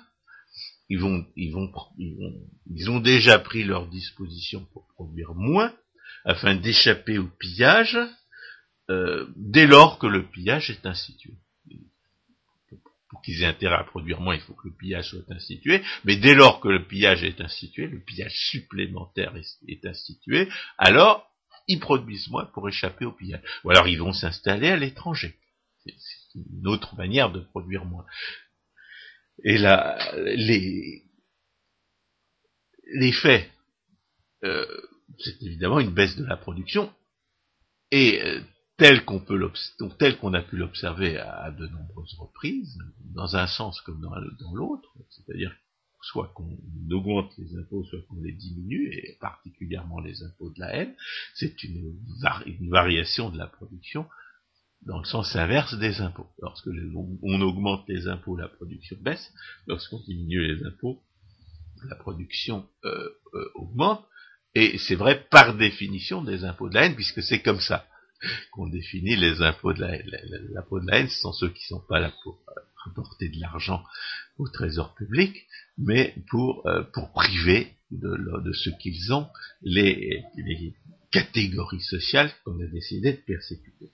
[0.88, 5.74] ils vont, ils vont, ils ont déjà pris leur disposition pour produire moins,
[6.24, 7.98] afin d'échapper au pillage,
[8.90, 11.32] euh, dès lors que le pillage est institué
[13.12, 16.16] pour qu'ils aient intérêt à produire moins, il faut que le pillage soit institué, mais
[16.16, 19.34] dès lors que le pillage est institué, le pillage supplémentaire
[19.68, 20.48] est, institué,
[20.78, 21.30] alors
[21.68, 23.42] ils produisent moins pour échapper au pillage.
[23.64, 25.36] Ou alors ils vont s'installer à l'étranger.
[25.84, 25.94] C'est
[26.34, 28.06] une autre manière de produire moins.
[29.44, 31.02] Et là, les,
[32.94, 33.50] les faits,
[34.44, 34.66] euh,
[35.18, 36.90] c'est évidemment une baisse de la production,
[37.90, 38.40] et euh,
[38.82, 39.38] tel qu'on peut
[40.34, 42.76] a pu l'observer à, de nombreuses reprises,
[43.14, 44.12] dans un sens comme dans,
[44.54, 45.54] l'autre, c'est-à-dire
[46.00, 46.58] soit qu'on
[46.90, 50.96] augmente les impôts, soit qu'on les diminue, et particulièrement les impôts de la haine,
[51.36, 51.96] c'est une,
[52.70, 54.04] variation de la production
[54.84, 56.26] dans le sens inverse des impôts.
[56.40, 56.66] Lorsque
[57.40, 59.32] augmente les impôts, la production baisse.
[59.68, 61.04] Lorsqu'on diminue les impôts,
[61.88, 64.04] la production euh, euh, augmente.
[64.56, 67.86] Et c'est vrai par définition des impôts de la haine, puisque c'est comme ça
[68.50, 70.10] qu'on définit les impôts de la haine.
[70.52, 73.28] L'impôt de la haine, ce sont ceux qui ne sont pas là pour euh, rapporter
[73.28, 73.84] de l'argent
[74.38, 75.36] au trésor public,
[75.78, 79.28] mais pour, euh, pour priver de, de ce qu'ils ont
[79.62, 80.74] les, les
[81.10, 83.90] catégories sociales qu'on a décidé de persécuter.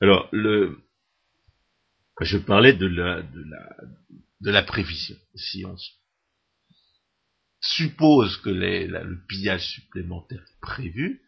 [0.00, 0.78] Alors, le,
[2.20, 3.76] je parlais de la, de la,
[4.40, 5.16] de la prévision.
[5.34, 5.76] Si on
[7.60, 11.22] suppose que le pillage supplémentaire prévu,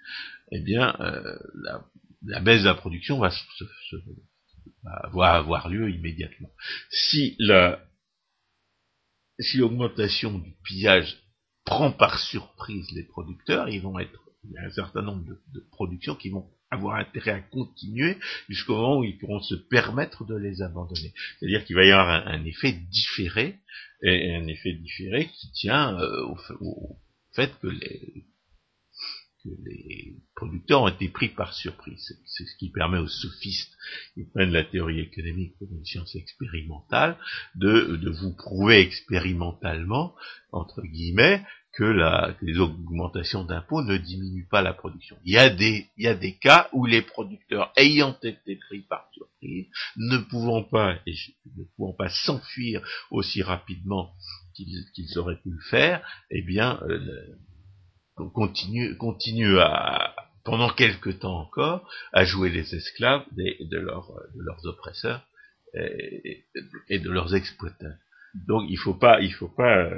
[0.53, 1.85] eh bien, euh, la,
[2.23, 3.31] la baisse de la production va,
[5.35, 6.51] avoir lieu immédiatement.
[6.91, 7.85] Si la
[9.39, 11.17] si l'augmentation du pillage
[11.65, 15.61] prend par surprise les producteurs, ils vont être il y a un certain nombre de,
[15.71, 18.17] productions qui vont avoir intérêt à continuer
[18.49, 21.13] jusqu'au moment où ils pourront se permettre de les abandonner.
[21.39, 23.59] C'est-à-dire qu'il va y avoir un, effet différé,
[24.03, 26.27] et un effet différé qui tient euh,
[26.61, 26.97] au,
[27.35, 28.25] fait que les,
[29.45, 32.19] que les producteurs ont été pris par surprise.
[32.27, 33.77] C'est ce qui permet aux sophistes
[34.15, 37.17] qui prennent la théorie économique comme une science expérimentale
[37.55, 40.15] de, de vous prouver expérimentalement,
[40.53, 45.17] entre guillemets, que, la, les augmentations d'impôts ne diminuent pas la production.
[45.25, 48.81] Il y, a des, il y a des cas où les producteurs ayant été pris
[48.83, 54.13] par surprise, ne pouvant pas, ne pouvant pas s'enfuir aussi rapidement
[54.55, 57.37] qu'ils auraient pu le faire, eh bien, euh,
[58.29, 65.27] continue, continue à, pendant quelque temps encore, à jouer les esclaves de, leurs oppresseurs
[65.75, 66.45] et,
[66.99, 67.95] de leurs exploitants.
[68.47, 69.91] Donc il faut pas, il faut pas,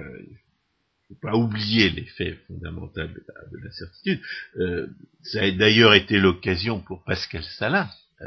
[1.34, 3.70] oublier l'effet fondamental de la,
[4.06, 4.20] de.
[4.56, 4.86] Euh,
[5.22, 7.88] ça a d'ailleurs été l'occasion pour Pascal Salin,
[8.22, 8.26] euh,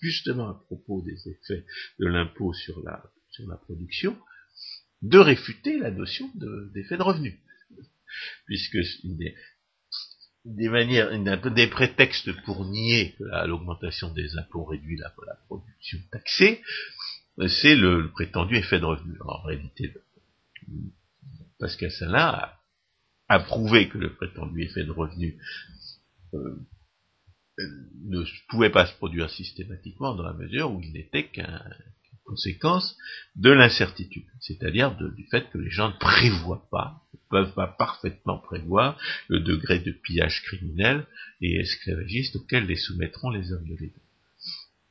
[0.00, 1.64] justement à propos des effets
[1.98, 4.16] de l'impôt sur la, sur la production,
[5.02, 6.30] de réfuter la notion
[6.72, 7.40] d'effet de, de revenu
[8.46, 9.34] puisque des,
[10.44, 11.10] des manières,
[11.54, 15.12] des prétextes pour nier que l'augmentation des impôts réduit la,
[15.46, 16.62] production taxée,
[17.48, 19.16] c'est le, prétendu effet de revenu.
[19.24, 19.92] En réalité,
[21.58, 22.60] Pascal Salin a,
[23.28, 25.38] a, prouvé que le prétendu effet de revenu
[26.34, 26.66] euh,
[28.04, 31.60] ne pouvait pas se produire systématiquement dans la mesure où il n'était qu'une
[32.24, 32.96] conséquence
[33.36, 38.38] de l'incertitude, c'est-à-dire du fait que les gens ne prévoient pas, ne peuvent pas parfaitement
[38.38, 41.06] prévoir le degré de pillage criminel
[41.40, 44.00] et esclavagiste auquel les soumettront les hommes de l'État.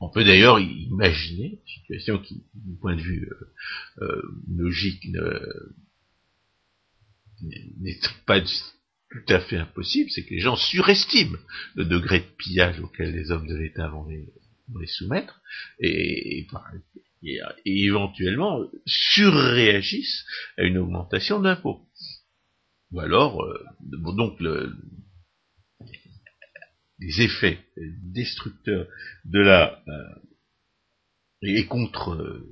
[0.00, 5.06] On peut d'ailleurs imaginer une situation qui, du point de vue euh, euh, logique,
[7.80, 11.38] n'est pas tout à fait impossible, c'est que les gens surestiment
[11.76, 15.40] le degré de pillage auquel les hommes de l'État vont les, soumettre,
[15.78, 16.46] et,
[17.64, 20.24] éventuellement surréagissent
[20.58, 21.80] à une augmentation d'impôts.
[22.92, 23.64] Ou alors, euh,
[24.16, 24.72] donc le,
[26.98, 27.58] les effets
[28.02, 28.86] destructeurs
[29.24, 30.14] de la euh,
[31.42, 32.42] et contre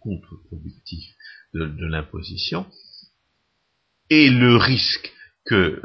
[0.00, 1.14] contre-productifs
[1.54, 2.66] de, l'imposition
[4.10, 5.12] et le risque
[5.44, 5.80] que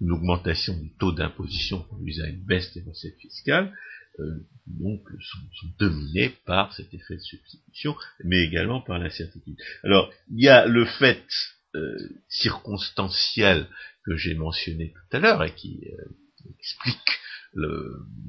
[0.00, 3.74] l'augmentation du taux d'imposition conduise à une baisse des recettes fiscales,
[4.18, 9.56] euh, donc sont, dominés par cet effet de substitution, mais également par l'incertitude.
[9.84, 11.24] Alors, il y a le fait
[11.74, 11.96] euh,
[12.28, 13.68] circonstanciel
[14.04, 15.80] que j'ai mentionné tout à l'heure et qui
[16.58, 17.20] explique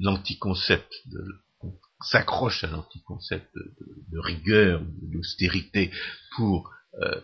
[0.00, 1.22] l'anticoncept de
[2.00, 3.74] s'accroche à l'anticoncept de,
[4.12, 5.90] de, rigueur, d'austérité
[6.36, 7.20] pour euh,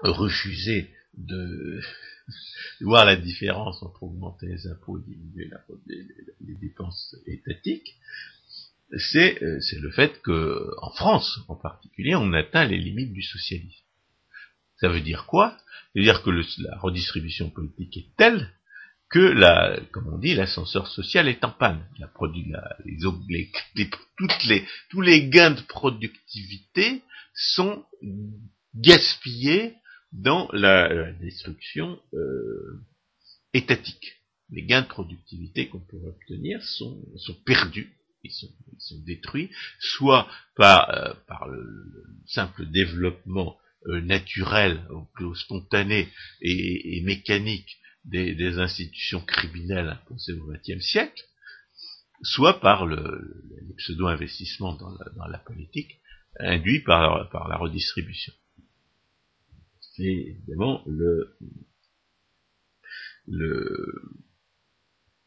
[0.00, 1.80] refuser de,
[2.80, 5.50] voir la différence entre augmenter les impôts et diminuer
[5.86, 7.94] les, dépenses étatiques,
[8.98, 13.82] c'est euh, le fait que en France en particulier, on atteint les limites du socialisme.
[14.80, 15.50] Ça veut dire quoi?
[15.50, 18.50] Ça veut dire que la redistribution politique est telle
[19.08, 21.84] que la, comme on dit, l'ascenseur social est en panne.
[21.98, 22.10] La,
[23.28, 23.50] les,
[24.90, 27.02] tous les gains de productivité
[27.34, 27.84] sont
[28.74, 29.74] gaspillés
[30.16, 32.80] dans la, destruction euh,
[33.52, 34.14] étatique.
[34.50, 37.92] Les gains de productivité qu'on peut obtenir sont, sont perdus,
[38.24, 41.64] ils sont, ils sont, détruits, soit par, euh, par le,
[42.26, 44.80] simple développement euh, naturel,
[45.34, 46.08] spontané
[46.40, 51.22] et, et mécanique des, institutions criminelles imposées au XXe siècle,
[52.22, 53.42] soit par le,
[53.76, 56.00] pseudo-investissement dans, la, politique
[56.38, 58.32] induit par, par la redistribution.
[59.96, 61.36] C'est évidemment le,
[63.26, 64.02] le,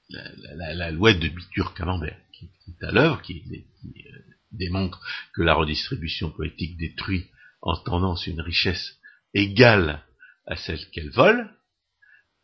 [0.10, 4.20] la, loi de Bitur-Camembert qui, est à l'œuvre, qui, euh,
[4.52, 5.02] démontre
[5.34, 7.30] que la redistribution politique détruit
[7.62, 9.00] en tendance une richesse
[9.34, 10.04] égale
[10.46, 11.50] à celle qu'elle vole,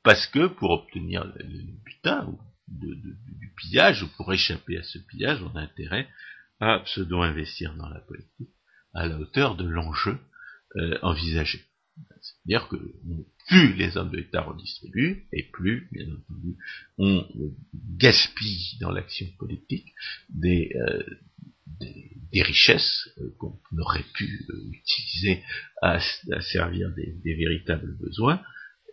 [0.03, 1.33] parce que pour obtenir le,
[1.83, 6.07] butin ou du pillage, ou pour échapper à ce pillage, on a intérêt
[6.59, 8.49] à pseudo-investir dans la politique
[8.93, 10.17] à la hauteur de l'enjeu
[10.77, 11.63] euh, envisagé.
[12.45, 12.77] C'est-à-dire que
[13.47, 16.58] plus les hommes de l'État redistribuent, et plus, bien entendu,
[16.97, 17.27] on
[17.97, 19.93] gaspille dans l'action politique
[20.29, 21.03] des, euh,
[21.79, 25.43] des, richesses euh, qu'on aurait pu utiliser
[25.81, 25.99] à,
[26.41, 28.41] servir des, véritables besoins,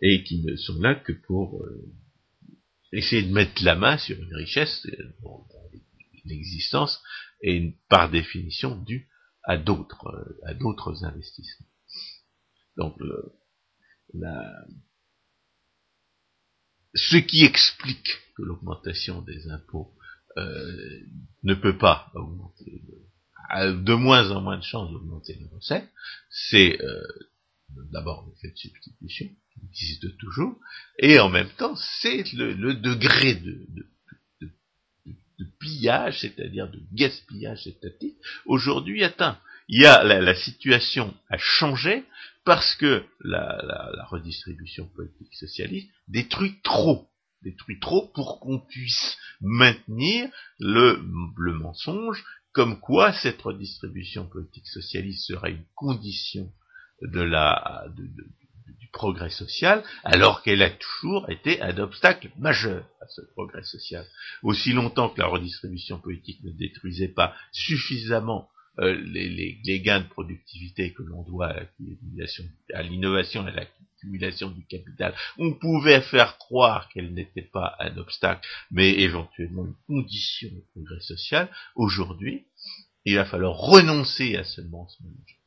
[0.01, 1.93] et qui ne sont là que pour euh,
[2.91, 4.85] essayer de mettre la main sur une richesse
[5.21, 5.45] dont
[6.25, 7.01] l'existence
[7.41, 9.07] est par définition due
[9.43, 11.67] à d'autres euh, à d'autres investissements.
[12.77, 12.97] Donc
[16.95, 19.91] ce qui explique que l'augmentation des impôts
[20.37, 20.99] euh,
[21.43, 22.81] ne peut pas augmenter,
[23.55, 25.89] de moins en moins de chances d'augmenter les recettes,
[26.29, 26.77] c'est
[27.91, 30.59] d'abord le fait de substitution, qui existe toujours,
[30.99, 33.57] et en même temps, c'est le, degré de,
[35.59, 39.39] pillage, c'est-à-dire de gaspillage étatique, aujourd'hui atteint.
[39.67, 42.03] Il y a la, situation a changé
[42.45, 47.07] parce que la, redistribution politique socialiste détruit trop,
[47.41, 50.29] détruit trop pour qu'on puisse maintenir
[50.59, 50.97] le,
[51.53, 56.51] mensonge comme quoi cette redistribution politique socialiste sera une condition
[57.01, 57.85] de la,
[58.79, 64.05] du progrès social, alors qu'elle a toujours été un obstacle majeur à ce progrès social.
[64.43, 69.29] Aussi longtemps que la redistribution politique ne détruisait pas suffisamment euh, les,
[69.63, 71.53] les, gains de productivité que l'on doit
[72.73, 77.95] à l'innovation et à l'accumulation du capital, on pouvait faire croire qu'elle n'était pas un
[77.97, 81.49] obstacle, mais éventuellement une condition de progrès social.
[81.75, 82.45] Aujourd'hui,
[83.05, 85.39] il va falloir renoncer à ce mensonge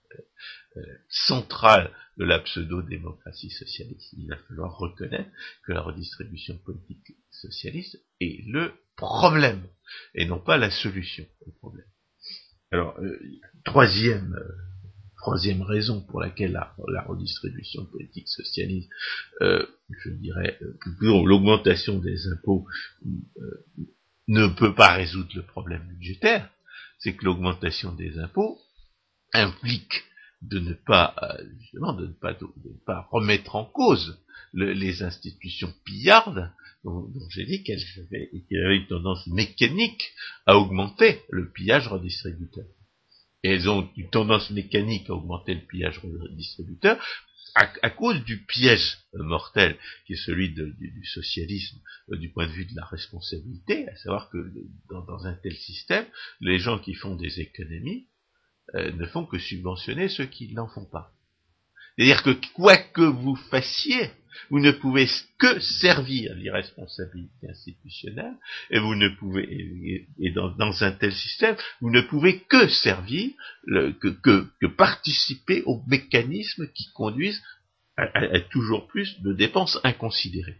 [0.77, 4.15] euh, centrale de la pseudo-démocratie socialiste.
[4.17, 5.31] Il va falloir reconnaître
[5.65, 9.67] que la redistribution politique socialiste est le problème
[10.15, 11.87] et non pas la solution au problème.
[12.73, 13.19] Alors, euh,
[13.65, 14.67] troisième, euh,
[15.27, 18.91] troisième raison pour laquelle la, redistribution politique socialiste,
[19.43, 19.67] euh,
[20.05, 22.67] je dirais, euh, l'augmentation des impôts
[23.05, 23.65] euh,
[24.29, 26.51] ne peut pas résoudre le problème budgétaire,
[26.99, 28.59] c'est que l'augmentation des impôts
[29.33, 30.05] implique
[30.43, 31.15] de ne pas,
[31.61, 34.19] justement, de ne pas, de ne pas remettre en cause
[34.53, 36.53] les institutions pillardes
[36.87, 40.13] dont, j'ai dit qu'elles avaient, une tendance mécanique
[40.47, 42.67] à augmenter le pillage redistributeur.
[43.43, 46.99] Et elles ont une tendance mécanique à augmenter le pillage redistributeur
[47.55, 52.67] à, cause du piège mortel qui est celui du, socialisme euh, du point de vue
[52.67, 54.53] de la responsabilité, à savoir que
[54.91, 56.05] dans, un tel système,
[56.41, 58.09] les gens qui font des économies
[58.75, 61.16] euh, ne font que subventionner ceux qui n'en font pas.
[61.97, 64.11] C'est-à-dire que quoi que vous fassiez,
[64.51, 68.35] vous ne pouvez que servir l'irresponsabilité institutionnelle,
[68.71, 73.31] et vous ne pouvez, et, dans, un tel système, vous ne pouvez que servir,
[73.67, 77.43] que, participer aux mécanismes qui conduisent
[77.97, 80.59] à toujours plus de dépenses inconsidérées.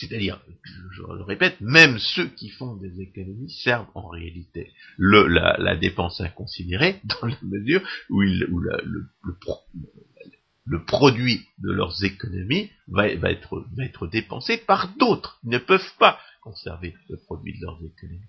[0.00, 0.40] C'est-à-dire,
[0.92, 7.00] je, le répète, même ceux qui font des économies servent en réalité la, dépense inconsidérée
[7.04, 8.44] dans la mesure où, le,
[10.86, 13.66] produit de leurs économies va, être,
[14.10, 15.38] dépensé par d'autres.
[15.44, 18.24] Ils ne peuvent pas conserver le produit de leurs économies.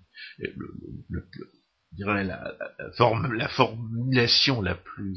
[2.26, 2.54] la,
[2.96, 5.16] formulation la plus,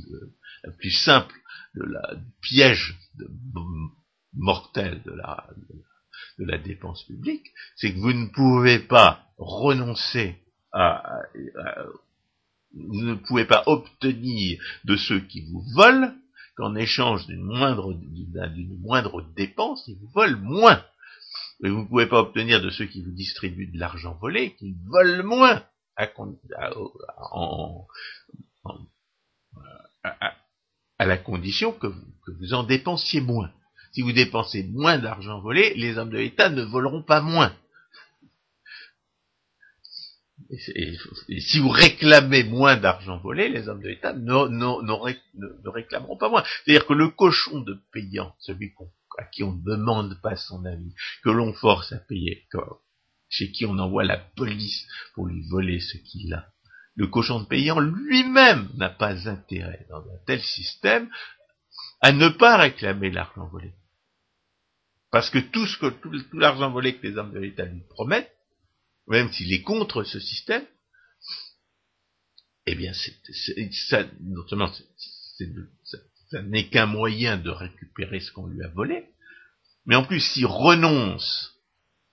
[0.91, 1.35] simple
[1.75, 2.97] de la, du piège
[4.33, 5.49] mortel de la
[6.57, 10.35] dépense publique, c'est que vous ne pouvez pas renoncer
[10.71, 11.21] à,
[12.75, 16.13] vous ne pouvez pas obtenir de ceux qui vous volent
[16.57, 20.83] qu'en échange d'une moindre, d'une moindre dépense, ils vous volent moins.
[21.63, 24.75] Et vous ne pouvez pas obtenir de ceux qui vous distribuent de l'argent volé qu'ils
[24.85, 25.63] volent moins
[30.97, 31.87] à, la condition que
[32.39, 33.51] vous en dépensiez moins.
[33.95, 37.55] Si vous dépensez moins d'argent volé, les hommes de l'État ne voleront pas moins.
[41.39, 46.43] Si vous réclamez moins d'argent volé, les hommes de l'État ne, réclameront pas moins.
[46.43, 48.73] C'est-à-dire que le cochon de payant, celui
[49.17, 52.45] à qui on ne demande pas son avis, que l'on force à payer,
[53.29, 56.51] chez qui on envoie la police pour lui voler ce qu'il a,
[56.95, 61.09] le cochon de payant lui-même n'a pas intérêt dans un tel système
[62.01, 63.73] à ne pas réclamer l'argent volé.
[65.15, 68.35] Parce que tout ce que tout, l'argent volé que les hommes de l'État lui promettent,
[69.07, 70.65] même s'il est contre ce système,
[72.65, 72.91] eh bien,
[73.87, 74.03] ça,
[76.43, 79.05] n'est qu'un moyen de récupérer ce qu'on lui a volé,
[79.85, 81.61] mais en plus, s'il renonce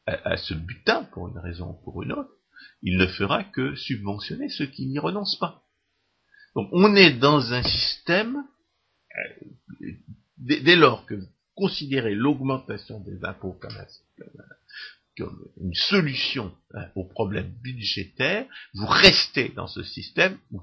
[0.07, 2.31] à, ce butin, pour une raison ou pour une autre,
[2.83, 5.65] il ne fera que subventionner ceux qui n'y renoncent pas.
[6.55, 8.45] Donc, on est dans un système,
[9.19, 9.91] euh,
[10.37, 11.21] dès lors que
[11.55, 13.73] considérer l'augmentation des impôts comme,
[15.61, 20.63] une solution hein, au problème budgétaire, vous restez dans ce système où,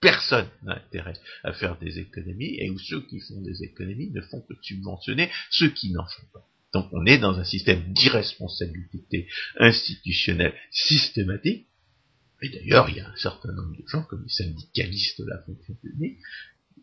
[0.00, 4.20] personne n'a intérêt à faire des économies et où ceux qui font des économies ne
[4.20, 6.46] font que subventionner ceux qui n'en font pas.
[6.74, 11.66] Donc on est dans un système d'irresponsabilité institutionnelle systématique.
[12.42, 15.38] Et d'ailleurs, il y a un certain nombre de gens, comme les syndicalistes de la
[15.38, 16.18] fonction publique,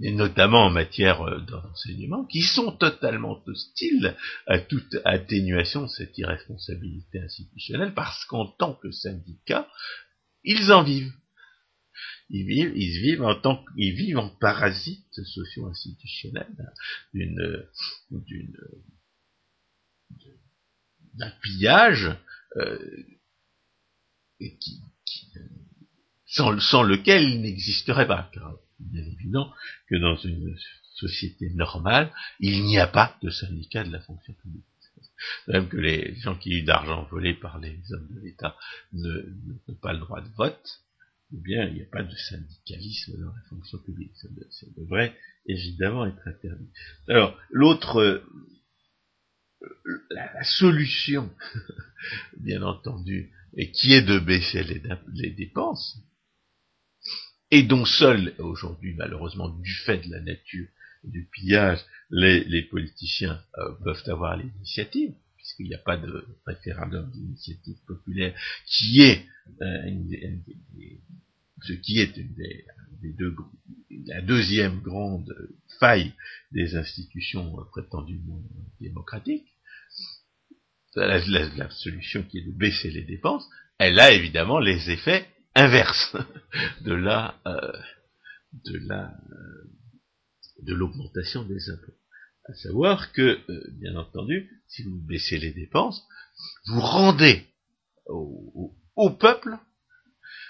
[0.01, 4.15] et notamment en matière euh, d'enseignement, qui sont totalement hostiles
[4.47, 9.67] à toute atténuation de cette irresponsabilité institutionnelle, parce qu'en tant que syndicat,
[10.43, 11.13] ils en vivent.
[12.29, 16.47] Ils vivent, ils vivent en tant qu'ils vivent en parasite socio-institutionnel
[17.13, 17.67] d'une,
[18.09, 18.57] d'une,
[21.13, 22.09] d'un pillage
[22.57, 22.79] euh,
[24.39, 24.81] qui,
[26.25, 28.31] sans, sans, lequel il n'existerait pas
[28.91, 29.51] bien évident
[29.87, 30.55] que dans une
[30.95, 34.65] société normale, il n'y a pas de syndicat de la fonction publique.
[35.47, 38.55] Même que les gens qui ont d'argent volé par les hommes de l'État
[38.91, 40.81] n'ont pas le droit de vote,
[41.31, 44.11] ou bien il n'y a pas de syndicalisme dans la fonction publique.
[44.15, 44.27] Ça,
[44.77, 45.15] devrait
[45.45, 46.69] évidemment être interdit.
[47.07, 48.23] Alors, l'autre,
[50.11, 51.31] la, solution,
[52.39, 53.31] bien entendu,
[53.73, 55.97] qui est de baisser les dépenses,
[57.53, 60.67] et dont seuls, aujourd'hui malheureusement du fait de la nature
[61.03, 61.79] du pillage,
[62.09, 68.33] les, politiciens euh, peuvent avoir l'initiative, puisqu'il n'y a pas de référendum d'initiative populaire,
[68.65, 69.23] qui est
[69.61, 69.91] euh,
[71.61, 73.35] ce qui est une des, deux,
[74.07, 75.31] la deuxième grande
[75.79, 76.11] faille
[76.51, 78.41] des institutions euh, prétendument
[78.81, 79.47] démocratiques,
[80.95, 83.47] la, solution qui est de baisser les dépenses,
[83.77, 86.15] elle a évidemment les effets inverse
[86.81, 87.35] de la
[88.65, 89.13] de la
[90.61, 91.97] de l'augmentation des impôts.
[92.45, 93.39] À savoir que,
[93.79, 96.05] bien entendu, si vous baissez les dépenses,
[96.67, 97.45] vous rendez
[98.07, 99.57] au peuple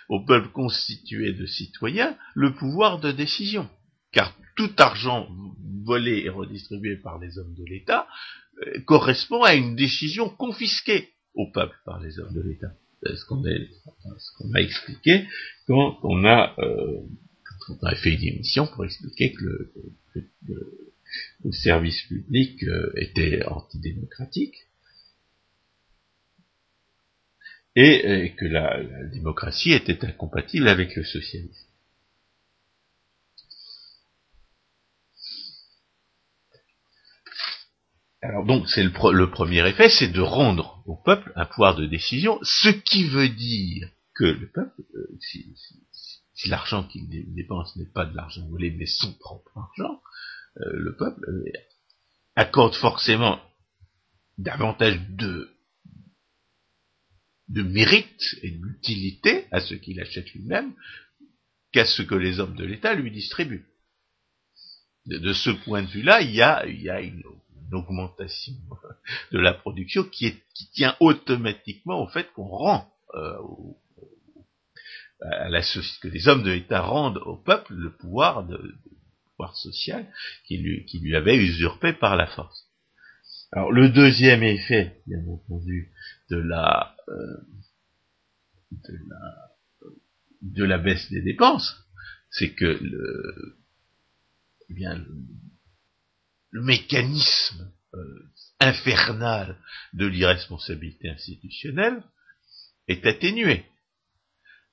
[0.10, 3.70] au peuple constitué de citoyens le pouvoir de décision.
[4.12, 5.28] Car tout argent
[5.86, 8.08] volé et redistribué par les hommes de l'État
[8.66, 12.74] euh, correspond à une décision confisquée au peuple par les hommes de l'État.
[13.06, 15.28] Ce qu'on a, expliqué
[15.68, 17.02] quand on a, euh,
[17.96, 19.72] fait une émission pour expliquer que
[20.48, 24.56] le, service public euh, était antidémocratique
[27.76, 31.68] et, que la, démocratie était incompatible avec le socialisme.
[38.24, 42.40] Alors donc c'est le, premier effet, c'est de rendre au peuple un pouvoir de décision,
[42.42, 45.54] ce qui veut dire que le peuple, euh, si,
[46.46, 50.02] l'argent qu'il dépense n'est pas de l'argent volé, mais son propre argent,
[50.62, 51.52] euh, le peuple euh,
[52.38, 53.42] accorde forcément
[54.38, 55.50] davantage de
[57.50, 60.74] de mérite et d'utilité à ce qu'il achète lui-même
[61.74, 63.66] qu'à ce que les hommes de l'État lui distribuent.
[65.08, 66.66] De, ce point de vue-là, il y a,
[67.02, 67.24] une,
[67.74, 68.54] augmentation
[69.32, 70.42] de la production qui,
[70.74, 73.38] tient automatiquement au fait qu'on rend euh,
[75.22, 78.76] à la que les hommes de l'État rendent au peuple le pouvoir, de,
[79.32, 80.06] pouvoir social
[80.46, 82.68] qui lui, qui lui avait usurpé par la force.
[83.52, 85.92] Alors le deuxième effet, bien entendu,
[86.30, 87.38] de la, euh,
[88.72, 89.54] de la,
[90.42, 91.76] de la baisse des dépenses,
[92.32, 93.58] c'est que le,
[94.70, 95.06] eh bien,
[96.54, 98.30] le, mécanisme euh,
[98.60, 99.58] infernal
[99.94, 102.04] de l'irresponsabilité institutionnelle
[102.88, 103.66] est atténué.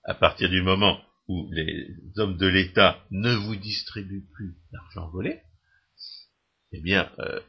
[0.04, 5.40] À partir du moment où les hommes de l'État ne vous distribuent plus d'argent volé,
[6.72, 7.40] eh bien, euh,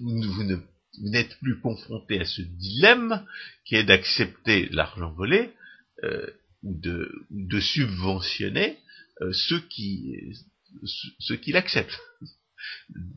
[0.00, 3.26] vous n'êtes plus confronté à ce dilemme
[3.64, 5.52] qui est d'accepter l'argent volé
[6.04, 6.26] euh,
[6.62, 8.78] ou, de, subventionner
[9.32, 10.14] ceux qui
[11.18, 12.00] ceux qui l'acceptent.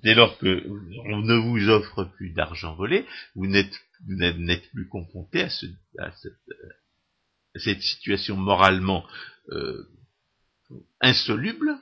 [0.04, 0.64] Dès lors que
[1.08, 5.50] on ne vous offre plus d'argent volé, vous n'êtes plus confronté à,
[7.56, 9.06] cette, situation moralement
[9.50, 9.90] euh,
[11.02, 11.78] insoluble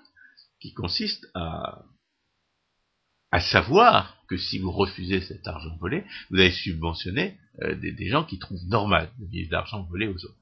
[0.59, 1.83] qui consiste à
[3.31, 8.23] à savoir que si vous refusez cet argent volé, vous allez subventionner euh, des, gens
[8.23, 10.35] qui trouvent normal de vivre d'argent volé aux autres.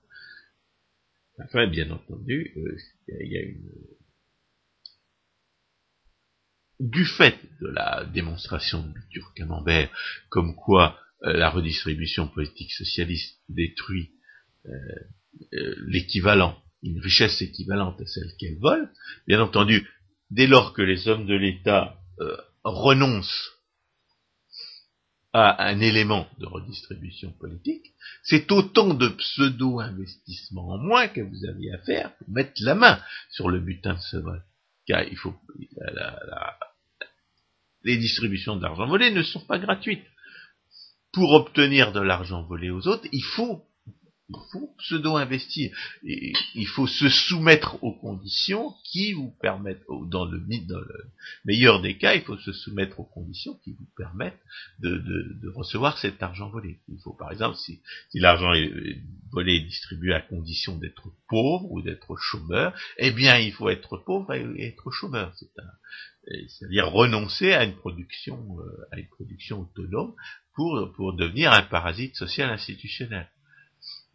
[1.40, 2.78] Enfin, bien entendu, euh,
[3.20, 3.70] il y a une...
[6.80, 9.90] Du fait de la démonstration de Bitur Camembert,
[10.30, 14.12] comme quoi euh, la redistribution politique socialiste détruit
[15.88, 18.92] l'équivalent, une richesse équivalente à celle qu'elle vole,
[19.28, 19.88] bien entendu,
[20.30, 21.96] dès lors que les hommes de l'État
[22.66, 23.58] renonce
[25.34, 31.74] à un élément de redistribution politique, c'est autant de pseudo-investissements en moins que vous aviez
[31.74, 33.00] à faire pour mettre la main
[33.30, 34.44] sur le butin de ce vol.
[34.88, 35.36] Car il faut,
[37.84, 40.06] les distributions d'argent volé ne sont pas gratuites.
[41.12, 43.67] Pour obtenir de l'argent volé aux autres, il faut
[44.52, 45.76] faut pseudo-investir.
[46.04, 51.12] Il faut se soumettre aux conditions qui vous permettent, dans le, dans le
[51.46, 54.40] meilleur des cas, il faut se soumettre aux conditions qui vous permettent
[54.80, 56.80] de, recevoir cet argent volé.
[56.90, 57.82] Il faut par exemple, si,
[58.14, 58.52] l'argent
[59.32, 63.98] volé est distribué à condition d'être pauvre ou d'être chômeur, eh bien il faut être
[63.98, 65.34] pauvre et être chômeur.
[66.50, 70.14] C'est-à-dire renoncer à une production, euh, à une production autonome
[70.54, 73.30] pour, pour devenir un parasite social institutionnel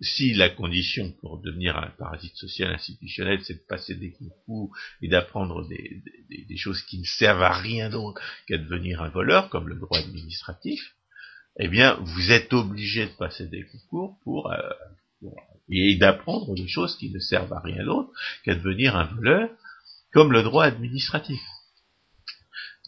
[0.03, 5.09] si la condition pour devenir un parasite social institutionnel, c'est de passer des concours et
[5.09, 9.77] d'apprendre des, choses qui ne servent à rien d'autre qu'à devenir un voleur, comme le
[9.77, 10.95] droit administratif,
[11.59, 14.71] eh bien, vous êtes obligé de passer des concours pour, euh,
[15.69, 18.11] et d'apprendre des choses qui ne servent à rien d'autre
[18.45, 19.51] qu'à devenir un voleur,
[20.13, 21.41] comme le droit administratif.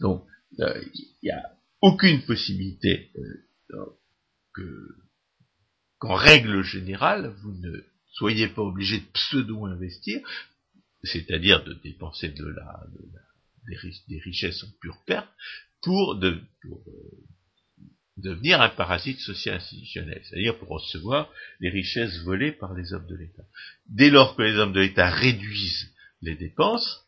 [0.00, 0.26] Donc,
[0.60, 3.98] euh, il n'y a aucune possibilité euh,
[4.52, 5.03] que
[6.04, 7.82] qu'en règle générale, vous ne
[8.12, 10.20] soyez pas obligé de pseudo-investir,
[11.02, 12.84] c'est-à-dire de dépenser de la,
[14.08, 15.28] des, richesses en pure perte,
[15.82, 16.70] pour, de, euh,
[18.18, 21.30] devenir un parasite social institutionnel, c'est-à-dire pour recevoir
[21.60, 23.44] les richesses volées par les hommes de l'État.
[23.88, 25.90] Dès lors que les hommes de l'État réduisent
[26.20, 27.06] les dépenses,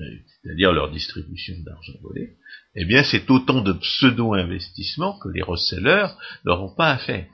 [0.00, 0.04] euh,
[0.42, 2.38] c'est-à-dire leur distribution d'argent volé,
[2.74, 7.26] eh bien c'est autant de pseudo-investissements que les receleurs n'auront pas à faire.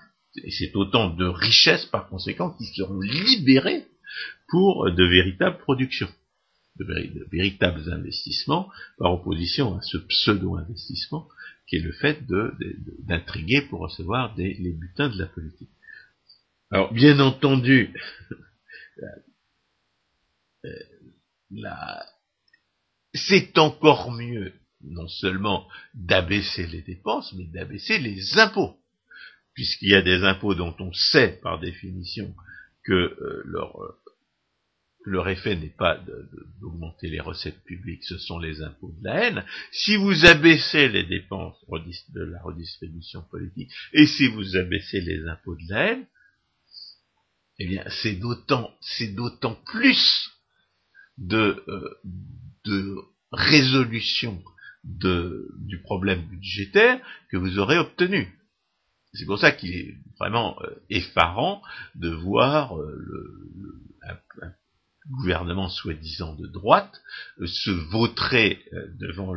[0.44, 3.86] Et c'est autant de richesses, par conséquent, qui seront libérées
[4.48, 6.10] pour de véritables productions,
[6.76, 11.28] de, véritables investissements, par opposition à ce pseudo-investissement
[11.68, 12.24] qui est le fait
[13.06, 15.68] d'intriguer pour recevoir les butins de la politique.
[16.70, 17.94] Alors, bien entendu,
[20.64, 20.70] euh,
[23.14, 28.76] c'est encore mieux, non seulement d'abaisser les dépenses, mais d'abaisser les impôts,
[29.58, 32.32] puisqu'il y a des impôts dont on sait par définition
[32.84, 33.98] que euh, leur, euh,
[35.04, 36.00] leur effet n'est pas
[36.60, 39.44] d'augmenter les recettes publiques, ce sont les impôts de la haine.
[39.72, 41.56] Si vous abaissez les dépenses
[42.14, 46.06] de la redistribution politique et si vous abaissez les impôts de la haine,
[47.58, 48.70] eh bien, c'est d'autant,
[49.66, 50.30] plus
[51.16, 53.02] de, euh,
[53.32, 54.40] résolution
[54.84, 57.00] du problème budgétaire
[57.32, 58.37] que vous aurez obtenu.
[59.14, 61.62] C'est pour ça qu'il est vraiment euh, effarant
[61.94, 64.52] de voir euh, le, un,
[65.10, 67.00] gouvernement soi-disant de droite
[67.46, 68.62] se vautrer
[69.00, 69.32] devant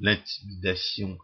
[0.00, 1.18] l'intimidation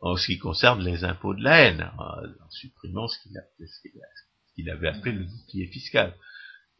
[0.00, 3.16] en ce qui concerne les impôts de la haine, en, supprimant ce
[4.54, 6.14] qu'il avait appelé le bouclier fiscal.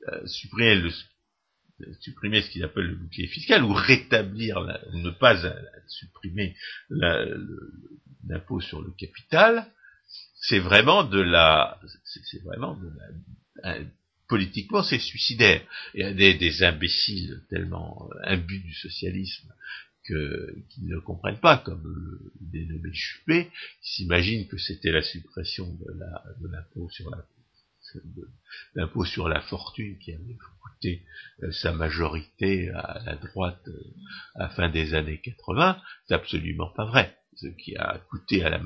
[0.09, 0.91] Euh, supprimer, le,
[2.01, 4.61] supprimer ce qu'il appelle le bouclier fiscal ou rétablir,
[4.93, 5.37] ne pas
[5.87, 6.57] supprimer
[8.29, 9.67] l'impôt sur le capital,
[10.43, 12.91] c'est vraiment de la, c'est vraiment de
[13.63, 13.79] la,
[14.29, 15.63] politiquement c'est suicidaire.
[15.95, 19.53] Il y a des, imbéciles tellement imbus du socialisme
[20.05, 23.51] que, qui ne comprennent pas, comme le dénommé Juppé,
[23.83, 27.25] qui s'imaginent que c'était la suppression de l'impôt sur la
[28.75, 30.37] l'impôt sur la fortune qui avait
[30.85, 33.95] euh, sa majorité à la droite euh,
[34.35, 37.17] à la fin des années 80, c'est absolument pas vrai.
[37.37, 38.61] Ce qui a coûté à la,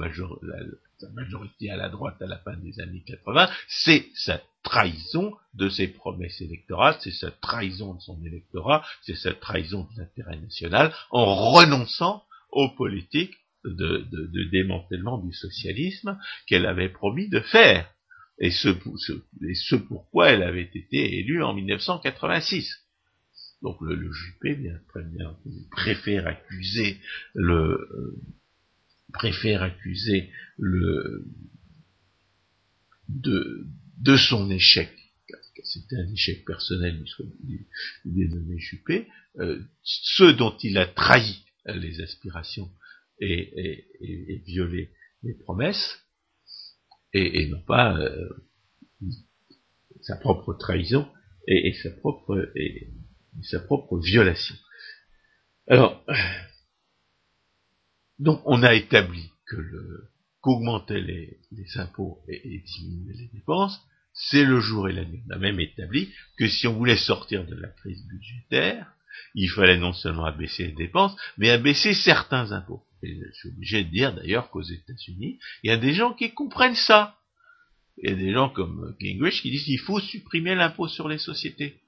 [0.99, 5.69] sa majorité à la droite à la fin des années 80, c'est sa trahison de
[5.69, 10.93] ses promesses électorales, c'est sa trahison de son électorat, c'est sa trahison de l'intérêt national,
[11.11, 17.89] en renonçant aux politiques de démantèlement du socialisme qu'elle avait promis de faire
[18.39, 22.69] et ce, et ce pourquoi elle avait été élue en 1986.
[23.63, 25.37] Donc le, le Juppé, bien, très bien,
[25.71, 26.99] préfère accuser
[27.35, 28.21] le euh,
[29.13, 31.25] préfère accuser le
[33.09, 33.67] de,
[34.01, 34.91] de son échec,
[35.63, 37.03] c'était un échec personnel
[37.43, 37.67] du,
[38.05, 39.09] dénommé Juppé,
[39.39, 42.71] euh, ceux dont il a trahi les aspirations
[43.21, 44.91] et, et, et violé
[45.23, 46.04] les promesses,
[47.15, 48.29] et, non pas euh,
[50.03, 51.09] sa propre trahison
[51.47, 52.91] et, sa propre et,
[54.03, 54.57] violation.
[55.69, 56.05] Alors,
[58.19, 60.11] donc on a établi que le
[60.41, 63.81] qu'augmenter les, les, impôts et, diminuer les dépenses,
[64.13, 65.23] c'est le jour et la nuit.
[65.27, 68.94] On a même établi que si on voulait sortir de la crise budgétaire,
[69.35, 72.83] il fallait non seulement abaisser les dépenses, mais abaisser certains impôts.
[73.03, 76.75] Je suis obligé de dire d'ailleurs qu'aux États-Unis, il y a des gens qui comprennent
[76.75, 77.17] ça.
[78.03, 81.19] Il y a des gens comme Gingrich qui disent qu'il faut supprimer l'impôt sur les
[81.19, 81.81] sociétés.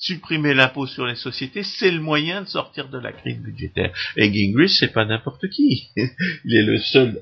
[0.00, 3.92] Supprimer l'impôt sur les sociétés, c'est le moyen de sortir de la crise budgétaire.
[4.16, 5.88] Et Gingrich, c'est pas n'importe qui.
[5.96, 7.20] Il est le seul,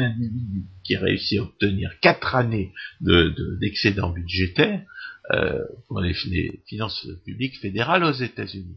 [0.00, 4.82] individu qui a réussi à obtenir quatre années d'excédent de, budgétaire
[5.32, 6.14] euh, pour les,
[6.66, 8.76] finances publiques fédérales aux États-Unis.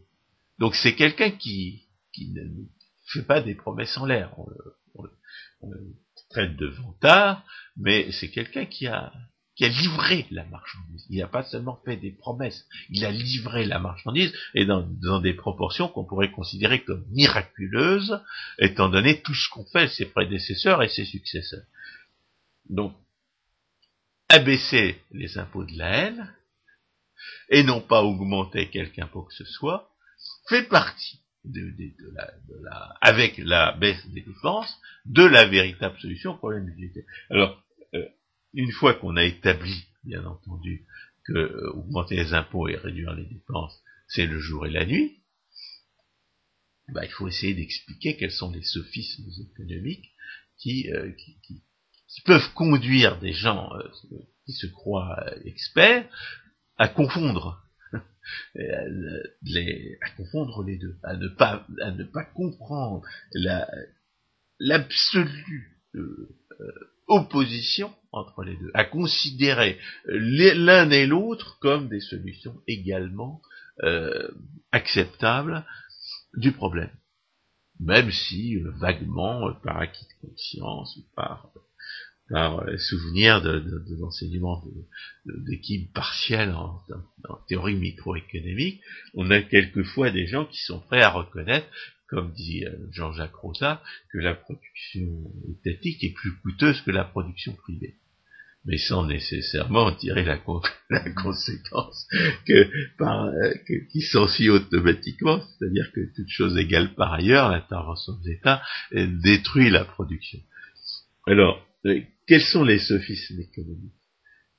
[0.58, 1.82] Donc c'est quelqu'un qui,
[2.12, 2.42] qui ne
[3.12, 4.32] fait pas des promesses en l'air.
[4.38, 4.46] On,
[5.62, 5.72] on,
[6.30, 7.44] traite de vantard,
[7.76, 9.12] mais c'est quelqu'un qui a,
[9.56, 11.06] qui a livré la marchandise.
[11.10, 15.20] Il n'a pas seulement fait des promesses, il a livré la marchandise, et dans, dans
[15.20, 18.20] des proportions qu'on pourrait considérer comme miraculeuses,
[18.58, 21.64] étant donné tout ce qu'ont fait ses prédécesseurs et ses successeurs.
[22.70, 22.94] Donc,
[24.28, 26.34] abaisser les impôts de la haine,
[27.50, 29.90] et non pas augmenter quelque impôt que ce soit,
[30.48, 31.74] fait partie de,
[32.62, 37.04] la, avec la baisse des dépenses, de la véritable solution au problème budgétaire.
[37.30, 37.62] Alors,
[37.94, 38.06] euh,
[38.54, 40.86] une fois qu'on a établi, bien entendu,
[41.24, 45.22] que euh, augmenter les impôts et réduire les dépenses, c'est le jour et la nuit,
[46.88, 50.10] bah, il faut essayer d'expliquer quels sont les sophismes économiques
[50.58, 51.62] qui, euh, qui,
[52.24, 53.70] peuvent conduire des gens
[54.46, 56.08] qui se croient experts
[56.78, 57.62] à confondre.
[58.54, 63.02] Les, à confondre les deux, à ne pas, à ne pas comprendre
[64.58, 66.28] l'absolue euh,
[66.60, 66.72] euh,
[67.06, 73.40] opposition entre les deux, à considérer l'un et l'autre comme des solutions également
[73.82, 74.28] euh,
[74.72, 75.64] acceptables
[76.34, 76.90] du problème,
[77.80, 81.50] même si vaguement par acquis de conscience ou par
[82.30, 84.62] par souvenir de, de, de l'enseignement
[85.24, 86.80] d'équipes partielles en,
[87.48, 88.80] théorie microéconomique,
[89.14, 91.66] on a quelquefois des gens qui sont prêts à reconnaître,
[92.08, 97.54] comme dit euh, Jean-Jacques Rosa, que la production étatique est plus coûteuse que la production
[97.54, 97.96] privée
[98.64, 100.36] mais sans nécessairement en tirer la,
[101.16, 102.06] conséquence
[102.46, 102.68] que,
[102.98, 103.54] par, euh,
[103.90, 108.62] qui s'ensuit automatiquement, c'est-à-dire que toute chose égale par ailleurs, l'intervention des États
[108.92, 110.40] détruit la production.
[111.26, 113.94] Alors, euh, quels sont les sophismes économiques?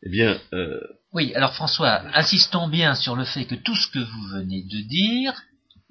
[0.04, 0.80] Eh bien, euh,
[1.14, 1.34] oui.
[1.36, 5.34] Alors François, insistons bien sur le fait que tout ce que vous venez de dire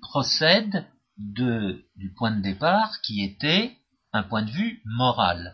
[0.01, 0.85] procède
[1.17, 3.73] de, du point de départ qui était
[4.13, 5.53] un point de vue moral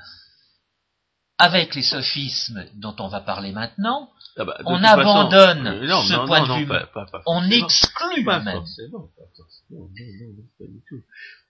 [1.39, 6.64] avec les sophismes dont on va parler maintenant, ah bah, on abandonne ce point de
[6.64, 6.72] vue,
[7.27, 8.59] on exclut pas même.
[8.59, 11.03] Forcément, pas forcément, non, non, non, pas du tout.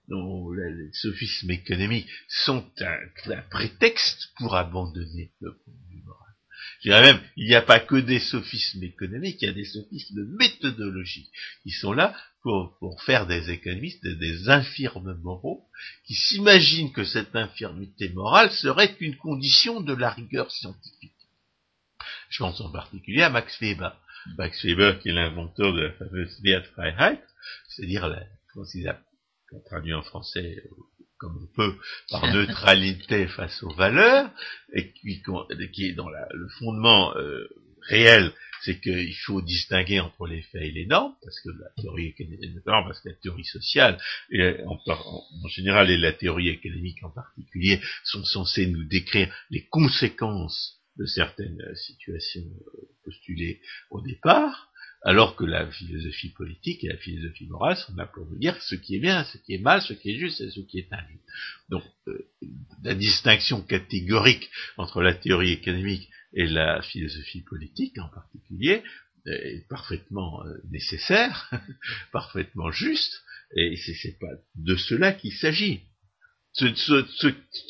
[0.08, 6.34] Non, les sophismes économiques sont un, prétexte pour abandonner le point de vue moral.
[6.80, 9.64] Je dirais même, il n'y a pas que des sophismes économiques, il y a des
[9.64, 11.30] sophismes méthodologiques
[11.62, 15.66] qui sont là pour, faire des économistes des infirmes moraux
[16.06, 21.12] qui s'imaginent que cette infirmité morale serait une condition de la rigueur scientifique.
[22.28, 23.98] Je pense en particulier à Max Weber.
[24.36, 27.20] Max Weber qui est l'inventeur de la fameuse Wertfreiheit,
[27.68, 28.26] c'est-à-dire la,
[29.60, 30.62] traduit en français
[31.18, 31.74] comme on peut,
[32.10, 34.30] par neutralité face aux valeurs,
[34.72, 35.22] et qui,
[35.84, 37.48] est dans le fondement euh,
[37.88, 38.32] réel,
[38.62, 42.14] c'est qu'il faut distinguer entre les faits et les normes, parce que la théorie
[42.64, 43.98] parce que la théorie sociale,
[44.66, 51.06] en, général, et la théorie économique en particulier, sont censées nous décrire les conséquences de
[51.06, 54.68] certaines situations euh, postulées au départ,
[55.04, 58.74] alors que la philosophie politique et la philosophie morale sont là pour vous dire ce
[58.74, 60.90] qui est bien, ce qui est mal, ce qui est juste et ce qui est
[60.90, 61.24] injuste.
[61.68, 62.26] Donc, euh,
[62.82, 68.82] la distinction catégorique entre la théorie économique et la philosophie politique en particulier
[69.26, 71.50] est parfaitement euh, nécessaire,
[72.12, 73.22] parfaitement juste,
[73.56, 75.82] et c'est pas de cela qu'il s'agit.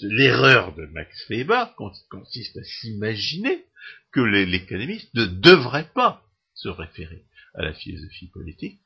[0.03, 1.74] L'erreur de Max Weber
[2.11, 3.64] consiste à s'imaginer
[4.12, 6.22] que l'économiste ne devrait pas
[6.55, 7.24] se référer
[7.55, 8.80] à la philosophie politique,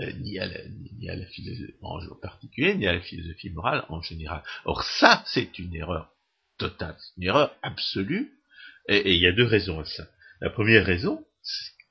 [0.00, 3.84] euh, ni, à la, ni, à la, philosophie en particulier, ni à la philosophie morale
[3.88, 4.42] en général.
[4.64, 6.12] Or ça, c'est une erreur
[6.56, 8.32] totale, une erreur absolue,
[8.88, 10.08] et, il y a deux raisons à ça.
[10.40, 11.24] La première raison,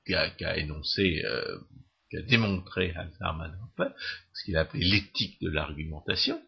[0.05, 1.59] qu'a énoncé, euh,
[2.09, 3.93] qu'a démontré Manhopper,
[4.33, 6.41] ce qu'il a appelé l'éthique de l'argumentation,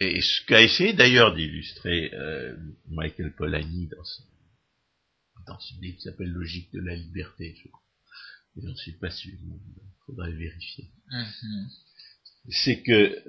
[0.00, 2.56] et ce qu'a essayé d'ailleurs d'illustrer euh,
[2.88, 4.22] Michael Polanyi dans son
[5.46, 7.82] dans ce livre qui s'appelle Logique de la liberté, je crois.
[8.54, 9.58] Mais j'en suis pas sûr, il
[10.06, 10.90] faudrait vérifier.
[11.10, 11.68] Mm-hmm.
[12.48, 13.22] C'est que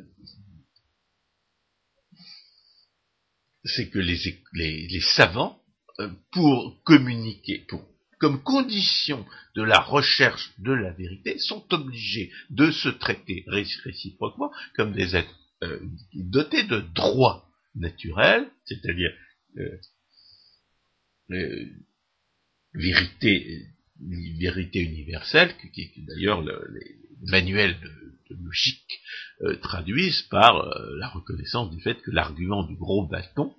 [3.64, 4.18] c'est que les,
[4.54, 5.62] les, les savants,
[6.00, 7.86] euh, pour communiquer, pour,
[8.20, 14.94] comme condition de la recherche de la vérité, sont obligés de se traiter réciproquement comme
[14.94, 15.80] des êtres euh,
[16.14, 19.12] dotés de droits naturels, c'est-à-dire
[19.58, 19.78] euh,
[21.32, 21.66] euh
[22.78, 23.66] vérité,
[24.00, 26.96] vérité universelle, qui est d'ailleurs les
[27.28, 29.00] manuels de, logique
[29.42, 33.56] euh, traduisent par euh, la reconnaissance du fait que l'argument du gros bâton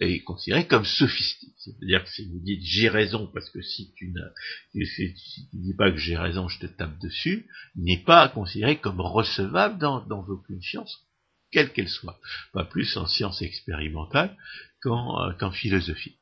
[0.00, 1.54] est considéré comme sophistique.
[1.58, 5.74] C'est-à-dire que si vous dites j'ai raison parce que si tu ne si tu dis
[5.74, 10.24] pas que j'ai raison, je te tape dessus, n'est pas considéré comme recevable dans, dans
[10.28, 11.04] aucune science,
[11.50, 12.18] quelle qu'elle soit.
[12.52, 14.36] Pas plus en science expérimentale
[14.82, 16.16] qu'en euh, philosophie.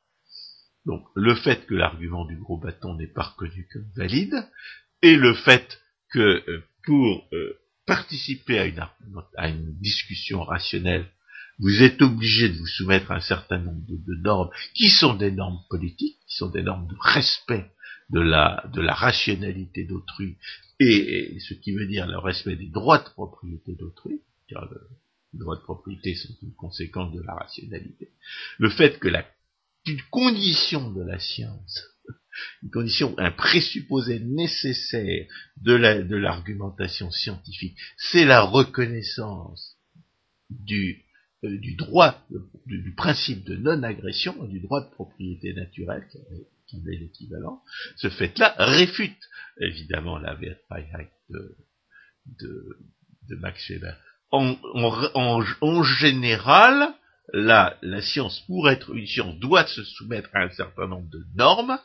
[0.86, 4.34] Donc le fait que l'argument du gros bâton n'est pas reconnu comme valide,
[5.02, 5.80] et le fait
[6.10, 8.84] que euh, pour euh, participer à une,
[9.36, 11.06] à une, discussion rationnelle,
[11.58, 15.30] vous êtes obligé de vous soumettre à un certain nombre de, normes qui sont des
[15.30, 17.70] normes politiques, qui sont des normes de respect
[18.10, 20.36] de la, de la rationalité d'autrui,
[20.80, 24.68] et, ce qui veut dire le respect des droits de propriété d'autrui, car
[25.32, 28.10] les droits de propriété sont une conséquence de la rationalité.
[28.58, 29.24] Le fait que la
[29.86, 31.84] une condition de la science,
[32.62, 35.26] une condition, un présupposé nécessaire
[35.56, 39.76] de l'argumentation scientifique, c'est la reconnaissance
[40.50, 41.04] du,
[41.44, 42.22] euh, du droit,
[42.66, 46.06] du, principe de non-agression, du droit de propriété naturelle,
[46.66, 47.62] qui est l'équivalent,
[47.96, 49.20] ce fait-là réfute
[49.60, 51.56] évidemment la Wertfreiheit de,
[52.40, 52.78] de,
[53.28, 53.96] de Max Weber.
[54.30, 56.94] En, en, en général,
[57.32, 61.24] la, la science, pour être une science, doit se soumettre à un certain nombre de
[61.34, 61.78] normes,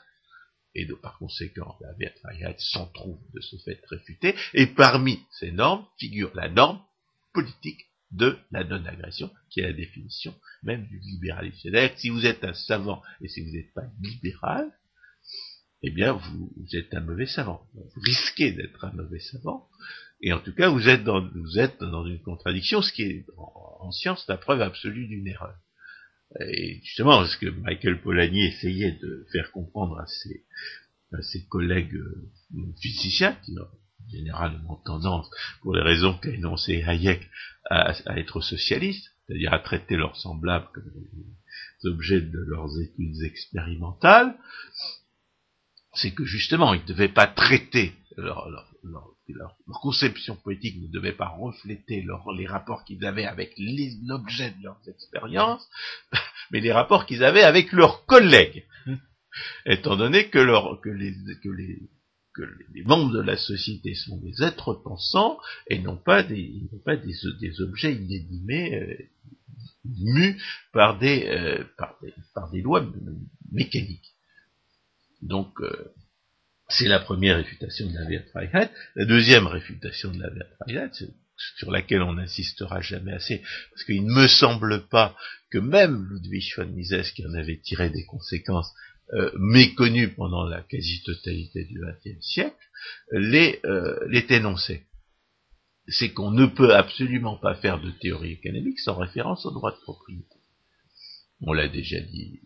[0.75, 5.85] et par conséquent, la Wertfreiheit s'en trouve de ce fait réfutée, et parmi ces normes
[5.97, 6.81] figure la norme
[7.33, 10.33] politique de la non-agression, qui est la définition
[10.63, 11.57] même du libéralisme.
[11.61, 14.71] C'est-à-dire que si vous êtes un savant et si vous n'êtes pas libéral,
[15.81, 17.61] eh bien, vous, êtes un mauvais savant.
[17.73, 19.67] Vous risquez d'être un mauvais savant,
[20.21, 23.25] et en tout cas, vous êtes dans, vous êtes dans une contradiction, ce qui est
[23.37, 25.55] en, science la preuve absolue d'une erreur.
[26.41, 30.43] Et justement, ce que Michael Polanyi essayait de faire comprendre à ses,
[31.13, 32.29] à ses collègues euh,
[32.79, 33.67] physiciens, qui ont
[34.11, 35.29] généralement tendance,
[35.61, 37.27] pour les raisons qu'a énoncé Hayek,
[37.69, 44.35] à, être socialistes, c'est-à-dire à traiter leurs semblables comme des objets de leurs études expérimentales,
[45.93, 48.47] c'est que justement, ils ne devaient pas traiter leur,
[49.81, 52.05] conception poétique ne devait pas refléter
[52.37, 55.67] les rapports qu'ils avaient avec l'objet de leurs expériences,
[56.51, 58.65] mais les rapports qu'ils avaient avec leurs collègues.
[59.65, 61.89] Étant donné que, les,
[62.83, 66.51] membres de la société sont des êtres pensants et non pas des,
[66.85, 68.97] pas des, objets inédimés, euh,
[69.85, 70.41] mus
[70.73, 71.63] par des, euh,
[72.33, 72.85] par des lois
[73.51, 74.15] mécaniques.
[75.21, 75.93] Donc, euh,
[76.69, 78.69] c'est la première réfutation de la Wertfreiheit.
[78.95, 81.11] La deuxième réfutation de la Wertfreiheit,
[81.57, 83.41] sur laquelle on n'insistera jamais assez,
[83.71, 85.15] parce qu'il ne me semble pas
[85.51, 88.71] que même Ludwig von Mises, qui en avait tiré des conséquences
[89.13, 92.55] euh, méconnues pendant la quasi-totalité du XXe siècle,
[93.11, 93.97] les, euh.
[95.87, 99.81] C'est qu'on ne peut absolument pas faire de théorie économique sans référence au droit de
[99.81, 100.35] propriété.
[101.41, 102.41] On l'a déjà dit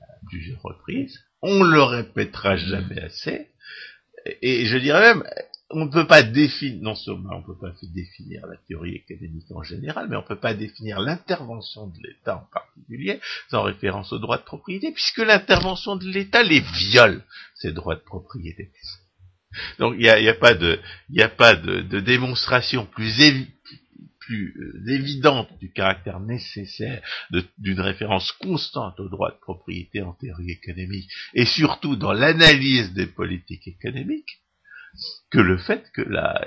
[0.00, 3.48] à plusieurs reprises on le répétera jamais assez,
[4.42, 5.24] et je dirais même,
[5.70, 9.50] on ne peut pas définir, non seulement on ne peut pas définir la théorie économique
[9.50, 13.20] en général, mais on ne peut pas définir l'intervention de l'État en particulier
[13.50, 17.24] sans référence aux droits de propriété, puisque l'intervention de l'État les viole,
[17.56, 18.70] ces droits de propriété.
[19.78, 20.78] Donc il n'y a, pas de,
[21.10, 23.20] y a pas de, démonstration plus,
[24.26, 27.00] plus euh, évidente du caractère nécessaire
[27.58, 33.06] d'une référence constante au droit de propriété en théorie économique, et surtout dans l'analyse des
[33.06, 34.42] politiques économiques,
[35.30, 36.44] que le fait que la,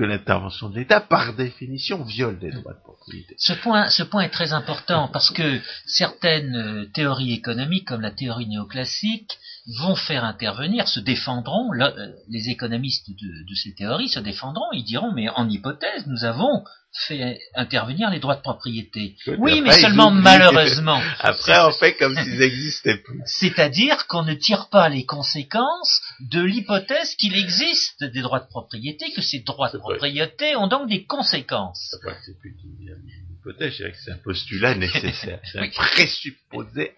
[0.00, 3.34] que l'intervention de l'État, par définition, viole les droits de propriété.
[3.36, 8.10] Ce point, ce point est très important parce que certaines euh, théories économiques, comme la
[8.10, 9.38] théorie néoclassique,
[9.78, 11.90] vont faire intervenir, se défendront, euh,
[12.30, 16.64] les économistes de, ces théories se défendront, ils diront, mais en hypothèse, nous avons
[17.06, 19.16] fait intervenir les droits de propriété.
[19.38, 21.00] Oui, mais seulement malheureusement.
[21.20, 23.20] Après, on fait comme s'ils n'existaient plus.
[23.26, 29.12] C'est-à-dire qu'on ne tire pas les conséquences de l'hypothèse qu'il existe des droits de propriété,
[29.12, 31.96] que ces droits de propriété ont donc des conséquences.
[32.24, 36.92] C'est plus une hypothèse, c'est un postulat nécessaire, c'est un présupposé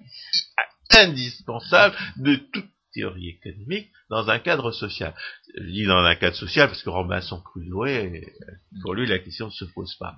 [0.90, 5.14] indispensable de toute théorie économique dans un cadre social.
[5.56, 8.20] Je dis dans un cadre social parce que Robinson Crusoe,
[8.82, 10.16] pour lui, la question ne se pose pas.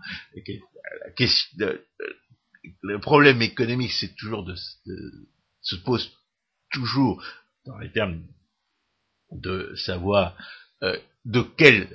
[2.82, 4.54] le problème économique, c'est toujours de,
[5.60, 6.10] se pose
[6.70, 7.22] toujours
[7.66, 8.22] dans les termes
[9.34, 10.36] de savoir
[10.82, 11.88] euh, de quelles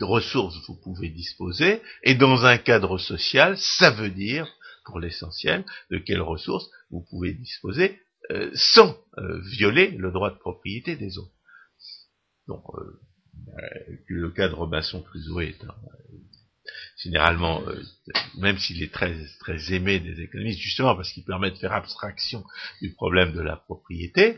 [0.00, 4.46] ressources vous pouvez disposer, et dans un cadre social, ça veut dire,
[4.84, 7.98] pour l'essentiel, de quelles ressources vous pouvez disposer
[8.30, 11.32] euh, sans euh, violer le droit de propriété des autres.
[12.46, 13.00] Donc, euh,
[14.06, 15.54] le cas de Robinson Crusoe
[16.98, 17.62] généralement,
[18.36, 22.44] même s'il est très très aimé des économistes, justement parce qu'il permet de faire abstraction
[22.82, 24.36] du problème de la propriété,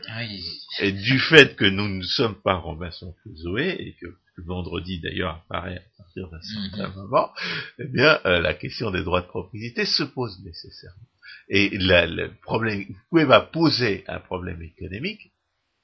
[0.79, 5.43] et du fait que nous ne sommes pas Robinson Crusoe, et que le vendredi d'ailleurs
[5.45, 6.95] apparaît à partir d'un certain mhm.
[6.95, 7.31] moment,
[7.79, 11.07] eh bien la question des droits de propriété se pose nécessairement.
[11.49, 15.31] Et le problème, vous pouvez pas poser un problème économique,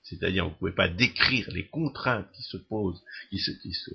[0.09, 3.89] c'est-à-dire vous ne pouvez pas décrire les contraintes qui se posent, qui se, qui se,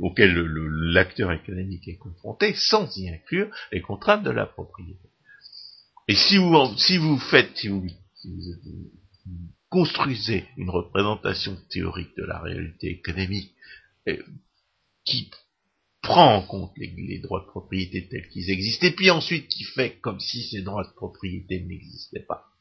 [0.00, 5.08] auxquelles l'acteur économique est confronté, sans y inclure les contraintes de la propriété.
[6.08, 7.86] Et si vous, si vous faites, si vous,
[8.16, 8.90] si vous
[9.68, 13.52] construisez une représentation théorique de la réalité économique
[14.08, 14.22] euh,
[15.04, 15.30] qui
[16.00, 19.96] prend en compte les, droits de propriété tels qu'ils existent, et puis ensuite qui fait
[20.00, 22.53] comme si ces droits de propriété n'existaient pas,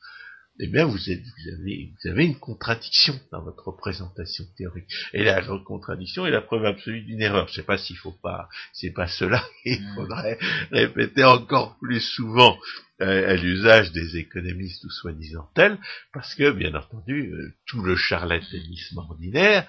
[0.59, 4.87] eh bien vous, êtes, vous, avez, vous avez une contradiction dans votre représentation théorique.
[5.13, 7.47] Et la contradiction est la preuve absolue d'une erreur.
[7.47, 9.95] Je ne sais pas s'il faut pas, c'est pas cela qu'il mm.
[9.95, 10.37] faudrait
[10.71, 12.57] répéter encore plus souvent
[13.01, 15.79] euh, à l'usage des économistes ou soi-disant tels,
[16.13, 19.67] parce que, bien entendu, euh, tout le charlatanisme ordinaire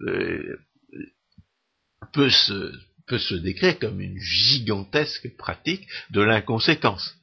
[0.00, 0.58] euh,
[2.12, 2.72] peut se
[3.06, 7.14] peut se décrire comme une gigantesque pratique de l'inconséquence.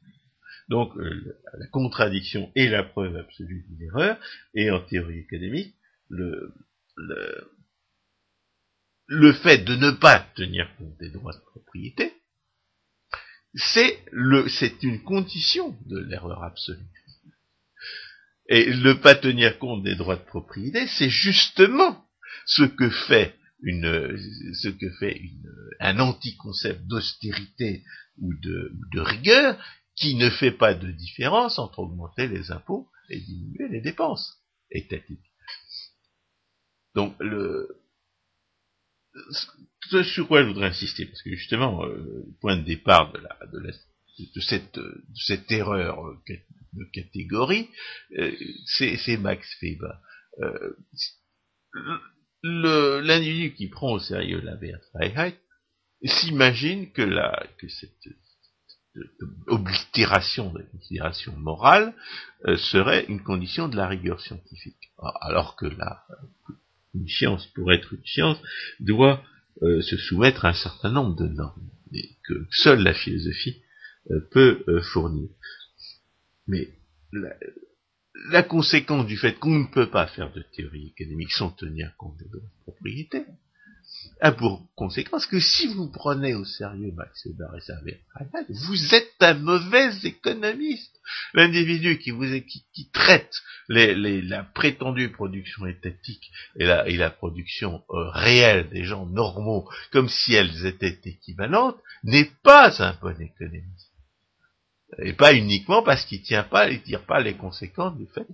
[0.72, 4.18] Donc euh, la contradiction est la preuve absolue d'une erreur,
[4.56, 5.76] et en théorie économique,
[6.08, 6.54] le,
[9.08, 12.14] le, fait de ne pas tenir compte des droits de propriété,
[13.54, 16.80] c'est le, c'est une condition de l'erreur absolue.
[18.48, 22.06] Et ne pas tenir compte des droits de propriété, c'est justement
[22.46, 24.18] ce que fait une,
[24.54, 25.52] ce que fait une,
[25.82, 27.84] un anti-concept d'austérité
[28.20, 29.62] ou de, de rigueur
[29.96, 35.20] qui ne fait pas de différence entre augmenter les impôts et diminuer les dépenses étatiques.
[36.96, 37.82] Donc, le,
[39.90, 43.20] ce sur quoi je voudrais insister, parce que justement, euh, le point de départ de,
[43.20, 45.98] la, de, la, de, cette, de cette, erreur
[46.74, 47.70] de catégorie,
[48.18, 48.32] euh,
[48.66, 50.00] c'est Max Weber.
[50.40, 50.76] Euh,
[52.44, 55.38] L'individu qui prend au sérieux la Wertfreiheit
[56.04, 57.94] s'imagine que, la, que cette,
[59.48, 61.94] oblitération de la considération morale
[62.46, 64.92] euh, serait une condition de la rigueur scientifique.
[65.22, 66.06] Alors que la,
[66.94, 68.42] une science, pour être une science,
[68.80, 69.24] doit
[69.64, 73.62] euh, se soumettre à un certain nombre de normes, et que seule la philosophie
[74.12, 74.64] euh, peut
[74.94, 75.30] fournir.
[76.48, 76.70] Mais
[78.32, 82.18] la, conséquence du fait qu'on ne peut pas faire de théorie économique sans tenir compte
[82.18, 83.26] des droits propriété,
[84.20, 87.76] a pour conséquence que si vous prenez au sérieux Max Weber et sa
[88.50, 91.00] vous êtes un mauvais économiste.
[91.34, 93.34] L'individu qui vous qui, traite
[93.68, 100.66] la prétendue production étatique et la, production euh, réelle des gens normaux comme si elles
[100.66, 103.91] étaient équivalentes n'est pas un bon économiste
[105.00, 108.28] et pas uniquement parce qu'il tient pas, il tire pas les conséquences du fait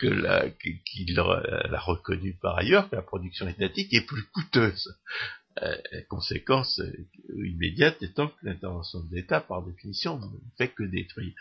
[0.00, 4.96] que, la, qu'il a reconnu par ailleurs que la production étatique est plus coûteuse.
[5.62, 5.76] Euh,
[6.08, 11.34] conséquence euh, immédiate étant que l'intervention de l'État, par définition, ne fait que détruire.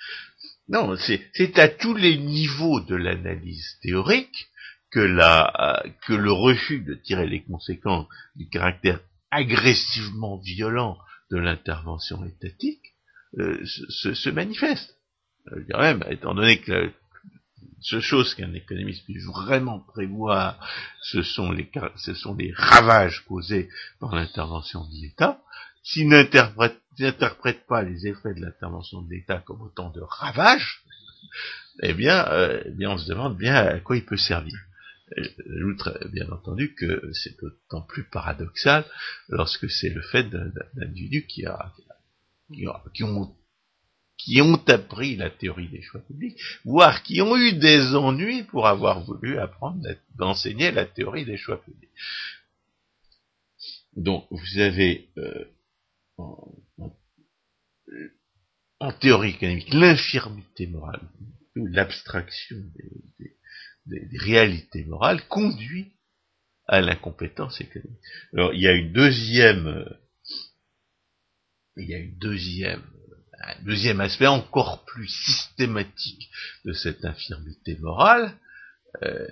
[0.67, 4.49] Non, c'est à tous les niveaux de l'analyse théorique
[4.91, 8.99] que, la, que le refus de tirer les conséquences du caractère
[9.29, 10.97] agressivement violent
[11.29, 12.88] de l'intervention étatique
[13.37, 14.95] euh, se, manifeste.
[15.67, 16.91] Dirais même, étant donné que
[17.81, 20.59] seule chose qu'un économiste puisse vraiment prévoir,
[21.01, 22.11] ce sont les, ce
[22.55, 23.69] ravages causés
[23.99, 25.39] par l'intervention de l'État.
[25.83, 30.83] S'il n'interprète pas les effets de l'intervention de l'État comme autant de ravages,
[31.81, 34.57] eh bien, euh, eh bien, on se demande bien à quoi il peut servir.
[35.17, 38.85] J'ajoute bien entendu que c'est d'autant plus paradoxal
[39.29, 41.83] lorsque c'est le fait d'un individu qui a, qui
[43.03, 43.35] ont,
[44.17, 48.67] qui ont appris la théorie des choix publics, voire qui ont eu des ennuis pour
[48.67, 49.81] avoir voulu apprendre
[50.15, 51.89] d'enseigner la théorie des choix publics.
[53.95, 55.45] Donc, vous avez euh,
[58.79, 61.01] en, théorie économique l'infirmité morale,
[61.55, 62.57] ou l'abstraction
[63.17, 63.37] des,
[63.85, 65.93] des, réalités morales, conduit
[66.67, 67.99] à l'incompétence économique.
[68.33, 69.85] Alors, il y a une deuxième
[71.79, 72.83] il y a une deuxième,
[73.41, 76.29] un deuxième aspect encore plus systématique
[76.65, 78.33] de cette infirmité morale,
[79.03, 79.27] euh,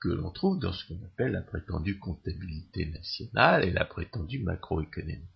[0.00, 5.28] que l'on trouve dans ce qu'on appelle la prétendue comptabilité nationale et la prétendue macroéconomie.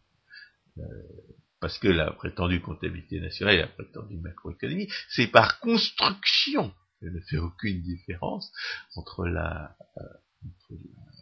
[0.79, 0.83] Euh,
[1.61, 7.21] parce que la prétendue comptabilité nationale et la prétendue macroéconomie, c'est par construction qu'elle ne
[7.21, 8.53] fait aucune différence
[8.95, 9.77] entre la,
[10.45, 11.16] entre la euh,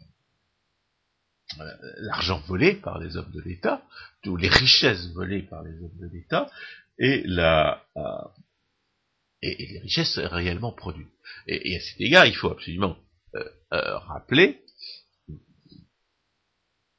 [1.97, 3.83] l'argent volé par les hommes de l'État,
[4.23, 6.49] toutes les richesses volées par les hommes de l'État,
[6.99, 7.71] et, euh,
[9.41, 11.07] les richesses réellement produites.
[11.47, 12.97] Et, à cet égard, il faut absolument
[13.35, 14.61] euh, rappeler,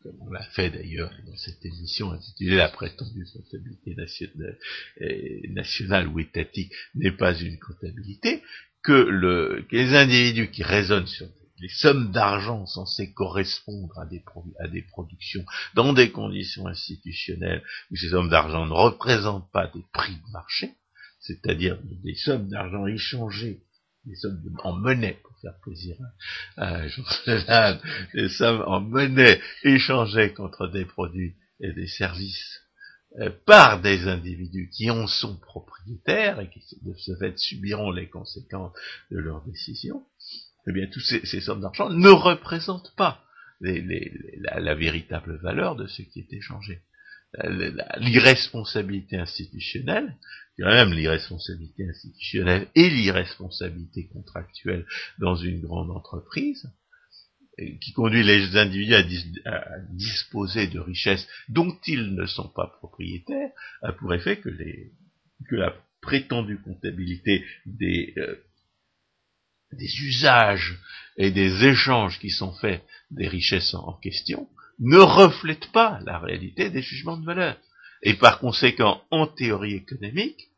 [0.03, 4.59] comme on l'a fait d'ailleurs dans cette émission intitulée La prétendue comptabilité nationale,
[5.49, 8.43] nationale ou étatique n'est pas une comptabilité,
[8.83, 11.27] que, que les individus qui raisonnent sur
[11.59, 14.23] les sommes d'argent censées correspondre à des,
[14.61, 15.45] à des productions
[15.75, 20.75] dans des conditions institutionnelles où ces sommes d'argent ne représentent pas des prix de marché,
[21.21, 23.61] c'est-à-dire des sommes d'argent échangées,
[24.05, 25.97] des sommes en monnaie, pour faire plaisir
[26.57, 27.81] à Jean
[28.15, 32.61] des sommes en monnaie échangées contre des produits et des services
[33.19, 38.11] euh, par des individus qui en sont propriétaires et qui de ce fait subiront les
[38.11, 38.75] conséquences
[39.11, 40.05] de leurs décisions,
[40.67, 43.23] eh bien, toutes ces, sommes d'argent ne représentent pas
[43.61, 46.83] la, véritable valeur de ce qui est échangé.
[47.99, 50.17] L'irresponsabilité institutionnelle,
[50.59, 54.87] même l'irresponsabilité institutionnelle et l'irresponsabilité contractuelle
[55.19, 56.69] dans une grande entreprise,
[57.81, 58.95] qui conduit les individus
[59.45, 63.51] à, disposer de richesses dont ils ne sont pas propriétaires,
[63.83, 64.93] a pour effet que, les,
[65.49, 68.37] que la prétendue comptabilité des euh,
[69.73, 70.79] des usages
[71.17, 74.49] et des échanges qui sont faits des richesses en question
[74.79, 77.57] ne reflètent pas la réalité des jugements de valeur.
[78.03, 80.51] et par conséquent en théorie économique,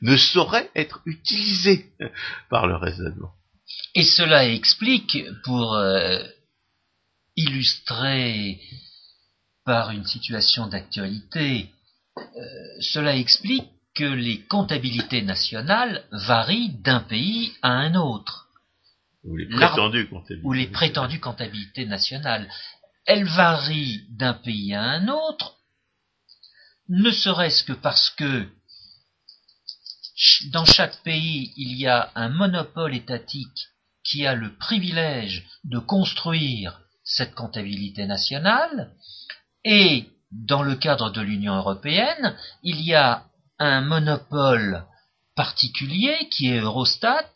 [0.00, 1.86] ne saurait être utilisé
[2.50, 3.32] par le raisonnement.
[3.94, 6.22] Et cela explique, pour euh,
[7.36, 8.60] illustrer
[9.64, 11.70] par une situation d'actualité,
[12.16, 12.22] euh,
[12.80, 18.43] cela explique que les comptabilités nationales varient d'un pays à un autre.
[19.24, 20.46] Ou les prétendues comptabilités.
[20.46, 22.48] Ou les prétendues comptabilités nationales.
[23.06, 25.56] Elles varient d'un pays à un autre,
[26.88, 28.48] ne serait-ce que parce que
[30.52, 33.68] dans chaque pays, il y a un monopole étatique
[34.04, 38.92] qui a le privilège de construire cette comptabilité nationale,
[39.64, 43.24] et dans le cadre de l'Union européenne, il y a
[43.58, 44.84] un monopole
[45.36, 47.30] particulier qui est Eurostat,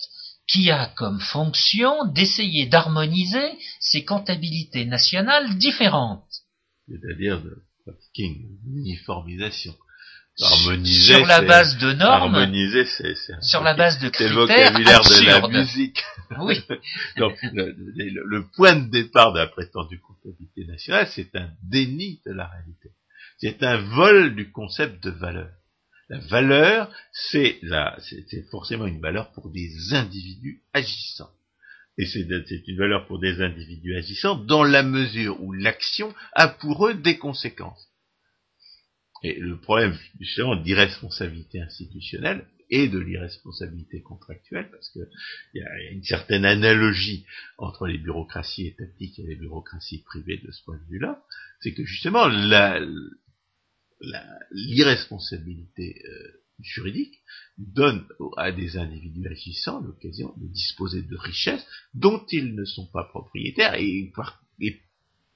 [0.48, 6.24] qui a comme fonction d'essayer d'harmoniser ces comptabilités nationales différentes.
[6.88, 9.74] C'est-à-dire de pratiquer une uniformisation.
[10.40, 15.02] Harmoniser, sur la base de normes, harmoniser, c'est, sur la base de critères le vocabulaire
[15.02, 16.02] de la musique.
[16.38, 16.60] Oui.
[17.16, 22.20] Donc, le, le, le, point de départ de la prétendue comptabilité nationale, c'est un déni
[22.26, 22.90] de la réalité.
[23.38, 25.50] C'est un vol du concept de valeur.
[26.08, 27.60] La valeur, c'est
[28.50, 31.30] forcément une valeur pour des individus agissants.
[31.98, 36.86] Et c'est une valeur pour des individus agissants dans la mesure où l'action a pour
[36.86, 37.88] eux des conséquences.
[39.24, 45.08] Et le problème, justement, d'irresponsabilité institutionnelle et de l'irresponsabilité contractuelle, parce qu'il
[45.54, 50.62] y a une certaine analogie entre les bureaucraties étatiques et les bureaucraties privées de ce
[50.64, 51.22] point de vue-là,
[51.60, 52.80] c'est que justement, la,
[54.50, 57.20] l'irresponsabilité euh, juridique
[57.56, 63.04] donne à des individus agissants l'occasion de disposer de richesses dont ils ne sont pas
[63.04, 64.12] propriétaires et,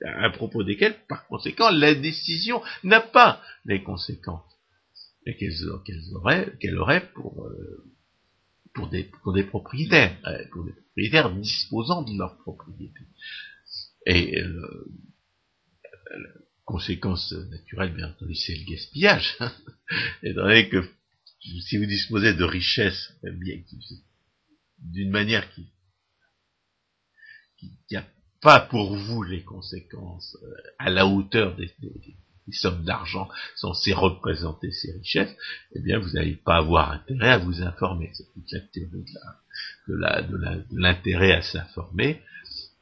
[0.05, 4.43] à propos desquelles, par conséquent, la décision n'a pas les conséquences
[5.25, 7.85] qu'elle aurait, qu'elle aurait pour, euh,
[8.75, 13.01] pour, des, pour des propriétaires, euh, pour des propriétaires disposant de leur propriété.
[14.07, 14.43] Et
[16.73, 19.37] conséquence naturelle, bien entendu, c'est le gaspillage.
[20.23, 20.83] Étant donné que
[21.69, 23.13] si vous disposez de richesses
[24.79, 25.67] d'une manière qui
[27.59, 28.07] qui n'a
[28.41, 31.71] pas pour vous les conséquences euh, à la hauteur des,
[32.53, 35.35] sommes d'argent censées représenter ces richesses,
[35.75, 38.11] eh bien vous n'allez pas avoir intérêt à vous informer.
[38.15, 39.05] C'est toute la théorie
[39.89, 42.21] de l'intérêt à s'informer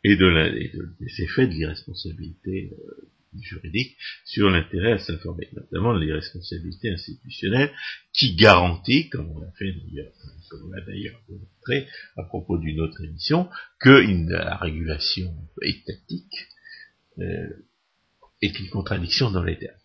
[0.04, 6.90] et de, des effets de l'irresponsabilité euh, juridique sur l'intérêt à s'informer, notamment les responsabilités
[6.90, 7.72] institutionnelles
[8.12, 10.12] qui garantit, comme on l'a fait d'ailleurs,
[10.48, 13.90] comme on l'a d'ailleurs montré à propos d'une autre émission, que
[14.30, 16.48] la régulation étatique
[17.18, 17.48] euh,
[18.42, 19.79] est une contradiction dans les termes.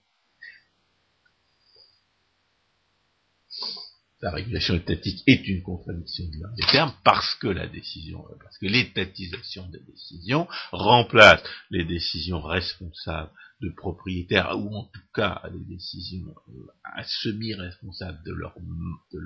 [4.25, 8.65] La régulation étatique est une contradiction de des termes parce que la décision, parce que
[8.65, 13.29] l'étatisation des décisions remplace les décisions responsables
[13.61, 16.33] de propriétaires ou en tout cas les décisions
[16.83, 18.55] à semi-responsables de leur
[19.09, 19.19] de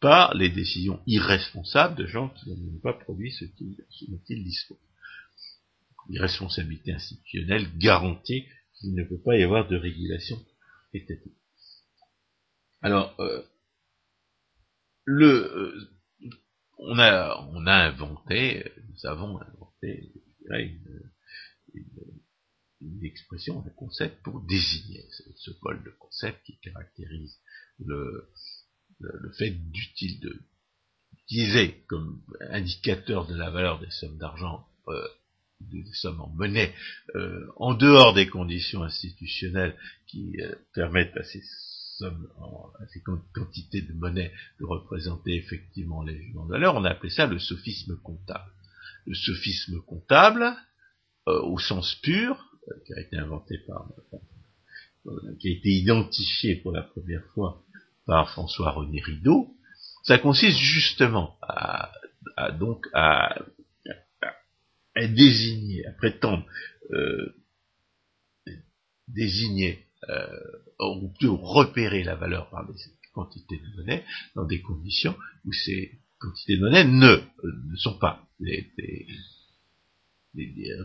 [0.00, 4.78] par les décisions irresponsables de gens qui n'ont pas produit ce dont ils disposent.
[6.08, 8.46] L'irresponsabilité institutionnelle garantit
[8.78, 10.38] qu'il ne peut pas y avoir de régulation
[12.80, 13.42] alors, euh,
[15.04, 15.90] le, euh,
[16.78, 20.12] on a, on a inventé, nous avons inventé,
[20.50, 21.12] une,
[22.80, 25.04] une, expression, un concept pour désigner
[25.36, 27.38] ce, pôle de concept qui caractérise
[27.80, 28.30] le,
[29.00, 30.40] le, fait d'utiliser
[31.88, 35.08] comme indicateur de la valeur des sommes d'argent euh,
[35.70, 36.74] des sommes en monnaie,
[37.14, 41.42] euh, en dehors des conditions institutionnelles qui euh, permettent à ces
[41.98, 42.28] sommes,
[42.80, 43.02] à ces
[43.34, 47.38] quantités de monnaie de représenter effectivement les jugements de valeur, on a appelé ça le
[47.38, 48.50] sophisme comptable.
[49.06, 50.54] Le sophisme comptable,
[51.28, 52.44] euh, au sens pur,
[52.86, 53.88] qui a été inventé par,
[55.40, 57.62] qui a été identifié pour la première fois
[58.06, 59.48] par François-René Rideau,
[60.02, 61.92] ça consiste justement à,
[62.36, 63.34] à donc à
[65.06, 66.44] désigner, prétendre
[66.90, 67.34] euh,
[69.08, 70.26] désigner euh,
[70.80, 72.74] ou plutôt repérer la valeur par des
[73.12, 77.16] quantités de monnaie dans des conditions où ces quantités de monnaie ne,
[77.76, 78.70] sont pas des,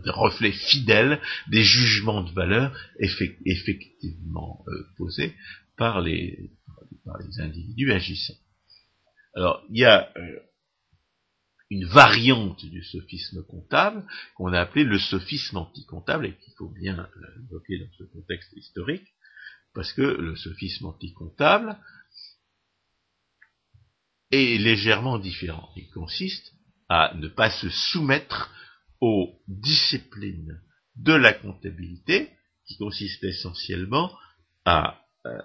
[0.05, 5.36] reflets fidèles des jugements de valeur effectivement euh, posés
[5.78, 6.51] par les,
[7.05, 8.38] par les individus agissants.
[9.36, 10.11] Alors, il y a
[11.74, 14.05] une variante du sophisme comptable
[14.36, 17.09] qu'on a appelé le sophisme anticomptable et qu'il faut bien
[17.45, 19.07] évoquer dans ce contexte historique,
[19.74, 21.78] parce que le sophisme anticomptable
[24.30, 25.69] est légèrement différent.
[25.76, 26.53] Il consiste
[26.89, 28.51] à ne pas se soumettre
[29.01, 30.61] aux disciplines
[30.95, 32.30] de la comptabilité,
[32.67, 34.15] qui consiste essentiellement
[34.63, 35.41] à, euh,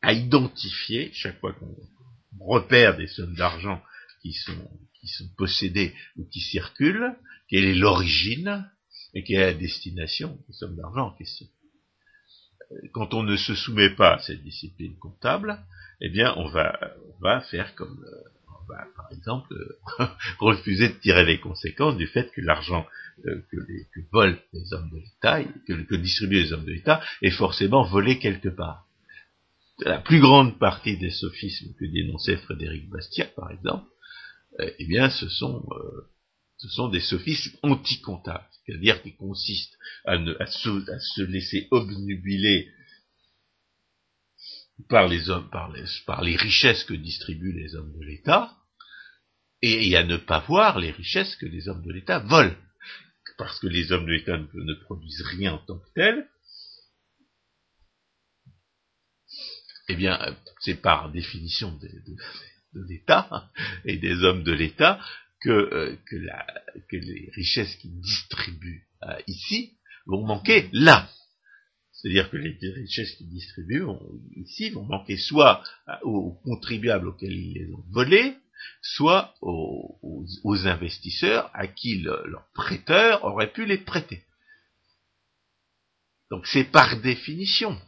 [0.00, 1.76] à identifier, chaque fois qu'on
[2.40, 3.82] repère des sommes d'argent
[4.22, 4.70] qui sont,
[5.00, 7.14] qui sont possédées ou qui circulent,
[7.48, 8.70] quelle est l'origine
[9.14, 11.46] et quelle est la destination des sommes d'argent en question.
[12.92, 15.58] Quand on ne se soumet pas à cette discipline comptable,
[16.00, 20.06] eh bien, on va, on va faire comme, euh, on va, par exemple, euh,
[20.38, 22.86] refuser de tirer les conséquences du fait que l'argent
[23.26, 27.30] euh, que, volent les hommes de l'État, que, que distribuent les hommes de l'État, est
[27.30, 28.86] forcément volé quelque part.
[29.80, 33.86] La plus grande partie des sophismes que dénonçait Frédéric Bastiat, par exemple,
[34.58, 35.66] eh bien, ce sont,
[36.58, 42.72] ce sont des sophismes anticomptables, c'est-à-dire qui consistent à, se, laisser obnubiler
[44.88, 48.56] par les hommes, par les, par les richesses que distribuent les hommes de l'État,
[49.62, 52.56] et, à ne pas voir les richesses que les hommes de l'État volent.
[53.36, 56.28] Parce que les hommes de l'État ne, produisent rien en tant que tels,
[59.88, 61.78] eh bien, c'est par définition
[62.74, 63.50] de, l'État
[63.84, 65.00] et des hommes de l'État
[65.40, 65.96] que, euh,
[66.92, 69.74] les richesses qu'ils distribuent euh, ici
[70.06, 71.08] vont manquer là.
[71.92, 73.86] C'est-à-dire que les richesses qu'ils distribuent
[74.36, 75.64] ici vont manquer soit
[76.02, 78.36] aux contribuables auxquels ils les ont volées,
[78.82, 79.96] soit aux,
[80.64, 84.22] investisseurs à qui leur prêteur aurait pu les prêter.
[86.30, 87.80] Donc c'est par définition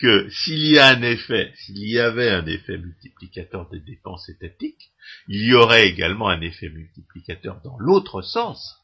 [0.00, 4.90] que s'il y a un effet, s'il y avait un effet multiplicateur des dépenses étatiques,
[5.28, 8.78] il y aurait également un effet multiplicateur dans l'autre sens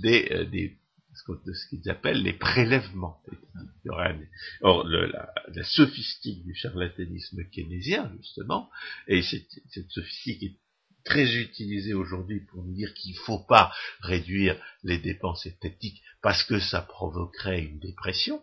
[0.00, 3.20] des, euh, de ce qu'ils appellent les prélèvements.
[4.62, 8.70] Or, la, sophistique du charlatanisme keynésien, justement,
[9.06, 10.56] et cette, cette sophistique est
[11.04, 16.42] très utilisée aujourd'hui pour nous dire qu'il ne faut pas réduire les dépenses étatiques parce
[16.42, 18.42] que ça provoquerait une dépression.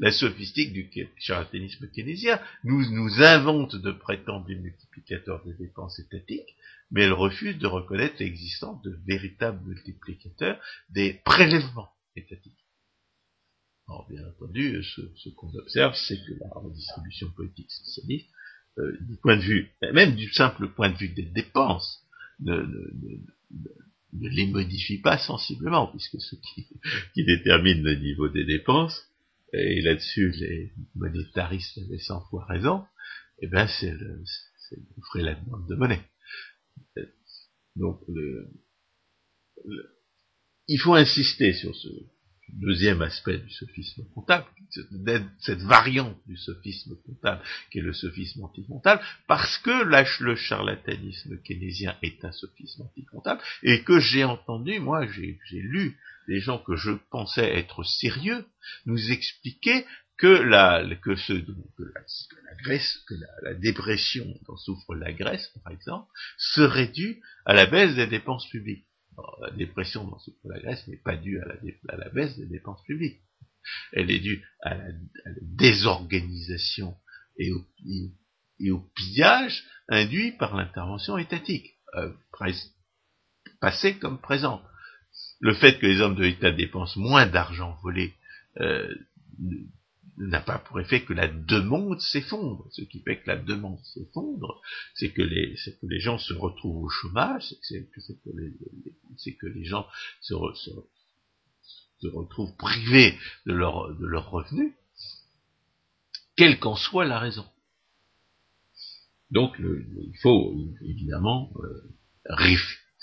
[0.00, 0.88] La sophistique du
[1.18, 6.54] charlatanisme keynésien nous, invente de prétendus multiplicateurs des dépenses étatiques
[6.90, 12.64] mais elle refuse de reconnaître l'existence de véritables multiplicateurs des prélèvements étatiques.
[13.88, 18.28] Alors, bien entendu, ce, qu'on observe, c'est que la redistribution politique socialiste,
[18.78, 22.04] euh, du point de vue, même du simple point de vue des dépenses,
[22.40, 22.64] ne,
[24.20, 26.68] les modifie pas sensiblement, puisque ce qui,
[27.24, 29.04] détermine le niveau des dépenses,
[29.52, 32.84] et là-dessus les monétaristes avaient 100 fois raison,
[33.40, 34.22] eh ben c'est le,
[35.14, 36.02] le la demande de monnaie.
[37.76, 38.00] Donc,
[40.66, 41.88] il faut insister sur ce
[42.50, 44.46] deuxième aspect du sophisme comptable,
[45.38, 51.96] cette variante du sophisme comptable qui est le sophisme anticomptable, parce que le charlatanisme keynésien
[52.02, 56.92] est un sophisme anticomptable, et que j'ai entendu, moi j'ai lu des gens que je
[57.10, 58.46] pensais être sérieux,
[58.86, 59.84] nous expliquer
[60.18, 66.10] que la, que ce, la, Grèce, que la, dépression dont souffre la Grèce, par exemple,
[66.36, 68.86] serait due à la baisse des dépenses publiques.
[69.40, 73.20] la dépression dont souffre la Grèce n'est pas due à la, baisse des dépenses publiques.
[73.92, 74.84] Elle est due à la,
[75.40, 76.96] désorganisation
[77.38, 77.64] et au,
[78.58, 82.12] et au, pillage induit par l'intervention étatique, euh,
[83.60, 84.62] passée comme présente.
[85.40, 88.14] Le fait que les hommes de l'État dépensent moins d'argent volé
[88.60, 88.92] euh,
[90.18, 92.66] n'a pas pour effet que la demande s'effondre.
[92.72, 94.60] Ce qui fait que la demande s'effondre,
[94.94, 99.86] c'est que les, gens se retrouvent au chômage, c'est que, les, gens
[100.20, 100.34] se,
[102.08, 103.16] retrouvent privés
[103.46, 104.74] de leur, de leur revenu,
[106.36, 107.46] quelle qu'en soit la raison.
[109.30, 112.34] Donc il faut évidemment euh,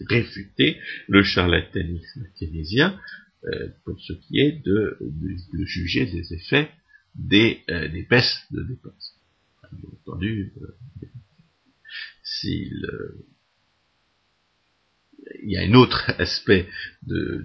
[0.07, 0.77] réfuter
[1.07, 2.99] le charlatanisme keynésien
[3.45, 6.69] euh, pour ce qui est de, de juger des effets
[7.15, 9.13] des, euh, des baisses de dépenses.
[9.71, 11.07] Bien entendu, euh,
[12.23, 13.25] s'il euh,
[15.43, 16.67] il y a un autre aspect
[17.03, 17.43] de,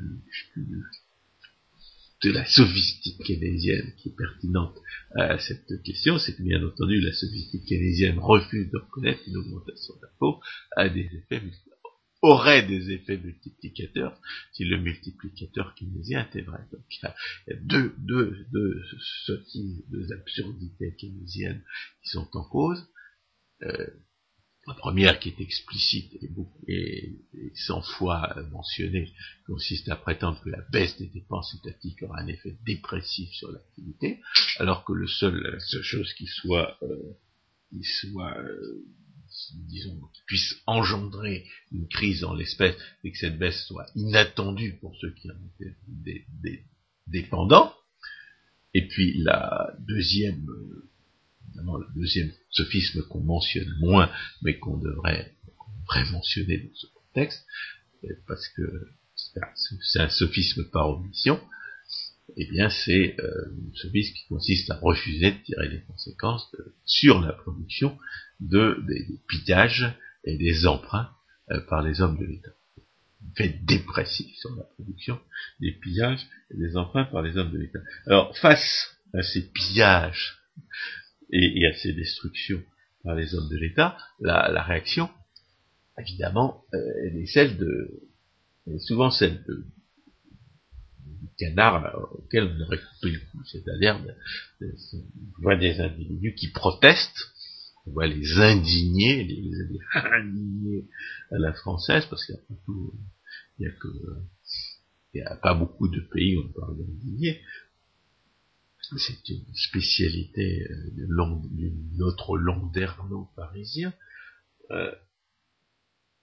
[2.22, 4.76] de la sophistique keynésienne qui est pertinente
[5.16, 9.94] à cette question, c'est que bien entendu la sophistique keynésienne refuse de reconnaître une augmentation
[10.00, 10.40] d'impôts
[10.76, 11.40] à des effets
[12.22, 14.20] aurait des effets multiplicateurs
[14.52, 16.60] si le multiplicateur keynésien était vrai.
[16.72, 17.14] Donc il y a,
[17.62, 18.82] deux, deux, deux
[19.24, 21.62] sottises, deux absurdités keynésiennes
[22.02, 22.86] qui sont en cause.
[23.62, 23.86] Euh,
[24.66, 26.12] La première qui est explicite
[26.68, 27.16] et,
[27.66, 29.10] cent fois mentionnée
[29.46, 34.20] consiste à prétendre que la baisse des dépenses étatiques aura un effet dépressif sur l'activité,
[34.58, 37.16] alors que le seul, la seule chose qui soit, euh,
[37.70, 38.84] qui soit euh,
[39.54, 44.96] disons, qui puisse engendrer une crise en l'espèce et que cette baisse soit inattendue pour
[45.00, 46.64] ceux qui en étaient
[47.06, 47.74] dépendants.
[48.74, 50.46] Et puis la deuxième,
[51.54, 54.10] le deuxième sophisme qu'on mentionne moins,
[54.42, 55.34] mais qu'on devrait,
[56.12, 57.44] mentionner dans ce contexte,
[58.28, 58.88] parce que
[59.84, 61.40] c'est un sophisme par omission,
[62.36, 66.54] eh bien c'est euh, un sophisme qui consiste à refuser de tirer les conséquences
[66.84, 67.98] sur la production
[68.40, 69.92] de, des, pillages
[70.24, 71.10] et des emprunts
[71.50, 72.50] euh, par les hommes de l'État.
[73.36, 75.20] Fait dépressif sur la production
[75.60, 77.80] des pillages et des emprunts par les hommes de l'État.
[78.06, 80.38] Alors, face à ces pillages
[81.30, 82.62] et, à ces destructions
[83.04, 85.10] par les hommes de l'État, la, réaction,
[85.98, 88.02] évidemment, euh, elle est celle de,
[88.66, 89.64] elle est souvent celle de,
[91.40, 93.98] canard auquel on aurait coupé le cou, c'est-à-dire
[94.60, 97.32] on voit des individus qui protestent
[97.86, 100.88] on voit les indignés, les, indignés
[101.30, 102.94] à la française, parce qu'après tout,
[103.58, 103.72] il
[105.14, 107.40] n'y a pas beaucoup de pays où on parle d'indignés.
[108.96, 113.92] C'est une spécialité euh, d'une autre landerneau parisien.
[114.70, 114.92] Euh,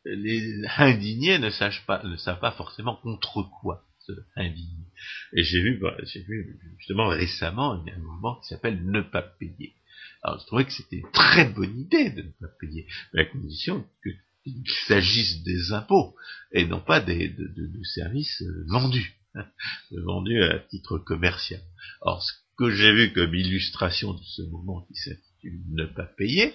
[0.05, 4.86] les indignés ne savent pas, ne savent pas forcément contre quoi se indigner.
[5.33, 8.83] Et j'ai vu, bah, j'ai vu justement récemment il y a un mouvement qui s'appelle
[8.85, 9.75] ne pas payer.
[10.23, 13.25] Alors, je trouvais que c'était une très bonne idée de ne pas payer, mais à
[13.25, 16.15] condition qu'il s'agisse des impôts
[16.51, 19.45] et non pas des, de, services euh, vendus, hein,
[19.91, 21.61] vendus à titre commercial.
[22.01, 26.53] Or, ce que j'ai vu comme illustration de ce mouvement qui s'intitule Ne pas payer,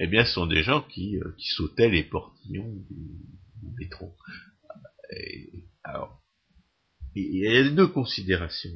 [0.00, 3.20] eh bien, ce sont des gens qui, euh, qui sautaient les portillons du,
[3.78, 4.14] métro.
[5.10, 6.22] Et, alors,
[7.14, 8.70] il y a deux considérations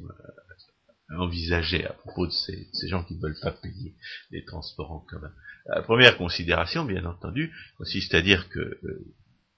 [1.11, 3.95] euh, envisager à propos de ces, gens qui ne veulent pas payer
[4.31, 5.31] les transports en commun.
[5.65, 9.15] La première considération, bien entendu, consiste à dire que euh,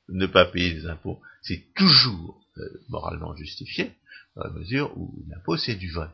[0.10, 3.92] ne pas payer des impôts, c'est toujours euh, moralement justifié,
[4.36, 6.10] dans la mesure où l'impôt, c'est du vol.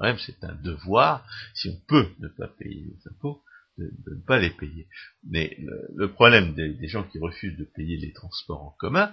[0.00, 3.42] Même c'est un devoir, si on peut ne pas payer les impôts,
[3.78, 4.88] de, ne pas les payer.
[5.24, 5.56] Mais
[5.94, 9.12] le, problème des, gens qui refusent de payer les transports en commun,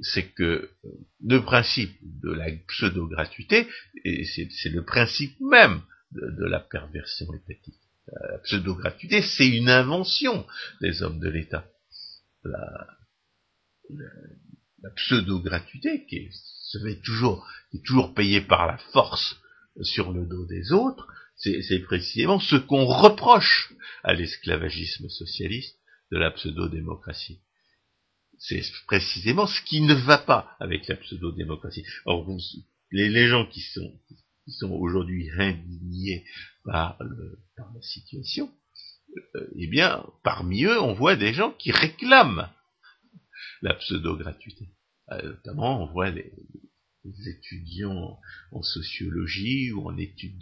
[0.00, 0.70] c'est que
[1.24, 3.68] le principe de la pseudo-gratuité,
[4.04, 7.80] et c'est le principe même de, la perversion étatique.
[8.06, 10.46] La pseudo-gratuité, c'est une invention
[10.80, 11.66] des hommes de l'État.
[12.44, 12.86] La,
[14.96, 19.36] pseudo-gratuité, qui se fait toujours, qui est toujours payée par la force
[19.82, 21.06] sur le dos des autres,
[21.36, 23.72] c'est précisément ce qu'on reproche
[24.02, 25.76] à l'esclavagisme socialiste
[26.10, 27.40] de la pseudo-démocratie
[28.38, 31.84] c'est précisément ce qui ne va pas avec la pseudo-démocratie.
[32.90, 33.92] Les, gens qui sont,
[34.44, 36.24] qui sont aujourd'hui indignés
[36.64, 38.50] par, la situation,
[39.36, 42.48] euh, eh bien, parmi eux, on voit des gens qui réclament
[43.62, 44.68] la pseudo-gratuité.
[45.10, 46.32] Euh, notamment, on voit les,
[47.26, 48.18] étudiants
[48.52, 50.38] en sociologie ou en études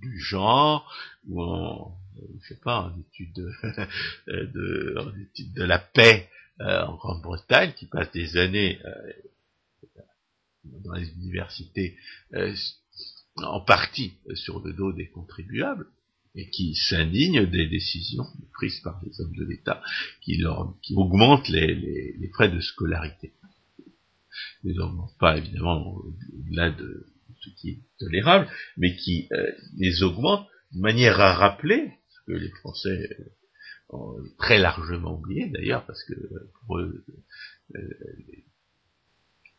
[0.00, 0.88] du genre
[1.26, 1.98] ou en,
[2.40, 6.28] je sais pas, en études de, en études de la paix
[6.60, 9.12] en Grande-Bretagne, qui passent des années euh,
[10.64, 11.96] dans les universités,
[12.34, 12.54] euh,
[13.36, 15.86] en partie sur le dos des contribuables,
[16.36, 19.82] et qui s'indignent des décisions prises par les hommes de l'État,
[20.22, 20.42] qui,
[20.82, 23.32] qui augmentent les, les, frais de scolarité.
[24.64, 27.06] Ils n'augmentent pas évidemment au-delà de
[27.40, 29.28] ce qui est tolérable, mais qui
[29.76, 31.92] les augmentent de manière à rappeler,
[32.26, 33.16] que les Français
[34.38, 36.14] très largement oublié d'ailleurs, parce que
[36.66, 37.04] pour eux,
[37.76, 37.80] euh,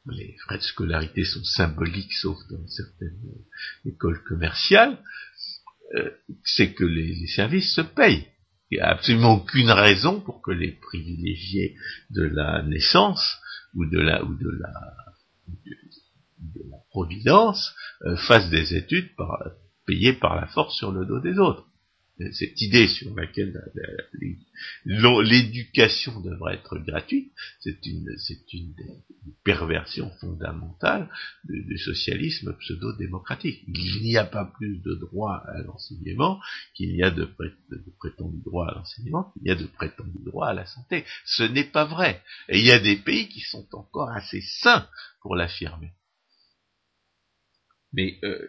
[0.08, 3.20] les frais de scolarité sont symboliques, sauf dans certaines
[3.86, 4.98] écoles commerciales,
[5.96, 6.12] euh,
[6.44, 8.28] c'est que les, services se payent.
[8.72, 11.76] Il n'y a absolument aucune raison pour que les privilégiés
[12.10, 13.38] de la naissance
[13.74, 14.96] ou de la ou de la
[16.40, 17.74] de, la providence
[18.04, 19.38] euh, fassent des études par,
[19.86, 21.68] payées par la force sur le dos des autres
[22.32, 23.62] cette idée sur laquelle
[24.86, 28.74] l'éducation devrait être gratuite, c'est une, c'est une,
[29.44, 31.10] perversion fondamentale
[31.44, 33.64] du, socialisme pseudo-démocratique.
[33.68, 36.40] Il n'y a pas plus de droit à l'enseignement
[36.74, 37.28] qu'il y a de,
[38.00, 41.06] prétendus droits à l'enseignement, qu'il y a de prétendus droits à la santé.
[41.26, 42.24] Ce n'est pas vrai.
[42.50, 44.88] Et il y a des pays qui sont encore assez sains
[45.22, 45.92] pour l'affirmer.
[47.94, 48.48] Mais euh,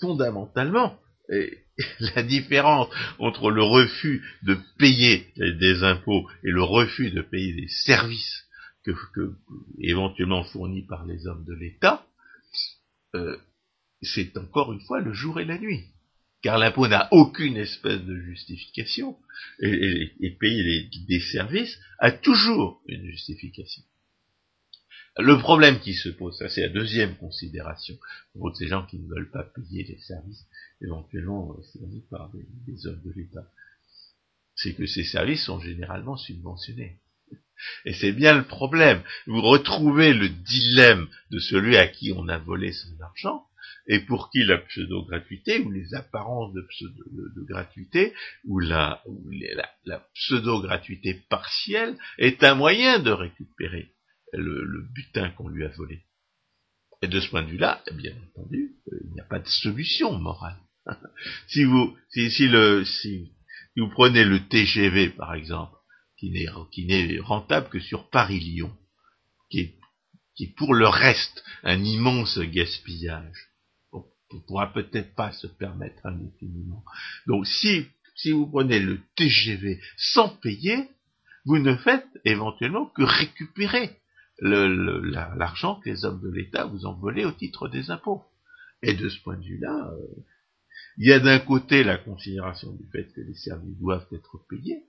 [0.00, 0.98] fondamentalement,
[2.14, 2.88] la différence
[3.18, 8.44] entre le refus de payer des impôts et le refus de payer des services
[8.84, 8.92] que,
[9.78, 12.04] éventuellement fournis par les hommes de l'État,
[13.14, 13.36] euh,
[14.02, 15.84] c'est encore une fois le jour et la nuit.
[16.42, 19.16] Car l'impôt n'a aucune espèce de justification,
[19.60, 23.82] et, payer des services a toujours une justification.
[25.22, 27.96] Le problème qui se pose, ça c'est la deuxième considération
[28.32, 30.46] pour ces gens qui ne veulent pas payer les services
[30.80, 33.46] éventuellement fournis par des, hommes de l'État,
[34.54, 36.98] c'est que ces services sont généralement subventionnés.
[37.84, 39.02] Et c'est bien le problème.
[39.26, 43.44] Vous retrouvez le dilemme de celui à qui on a volé son argent,
[43.86, 46.66] et pour qui la pseudo-gratuité, ou les apparences de,
[47.46, 48.14] gratuité,
[48.44, 49.02] ou la
[50.14, 53.92] pseudo-gratuité partielle, est un moyen de récupérer
[54.32, 56.04] le, butin qu'on lui a volé.
[57.02, 60.12] Et de ce point de vue-là, bien entendu, euh, il n'y a pas de solution
[60.18, 60.58] morale.
[61.48, 63.32] si vous, si, le, si,
[63.76, 65.76] vous prenez le TGV, par exemple,
[66.18, 68.76] qui n'est, qui n'est rentable que sur Paris-Lyon,
[69.50, 69.74] qui est,
[70.36, 73.48] qui est pour le reste un immense gaspillage,
[73.92, 76.84] on ne pourra peut-être pas se permettre indéfiniment.
[77.26, 80.88] Donc si, si vous prenez le TGV sans payer,
[81.46, 83.99] vous ne faites éventuellement que récupérer
[84.40, 88.24] l'argent que les hommes de l'État vous ont volé au titre des impôts.
[88.82, 90.22] Et de ce point de vue-là, euh,
[90.96, 94.84] il y a d'un côté la considération du fait que les services doivent être payés,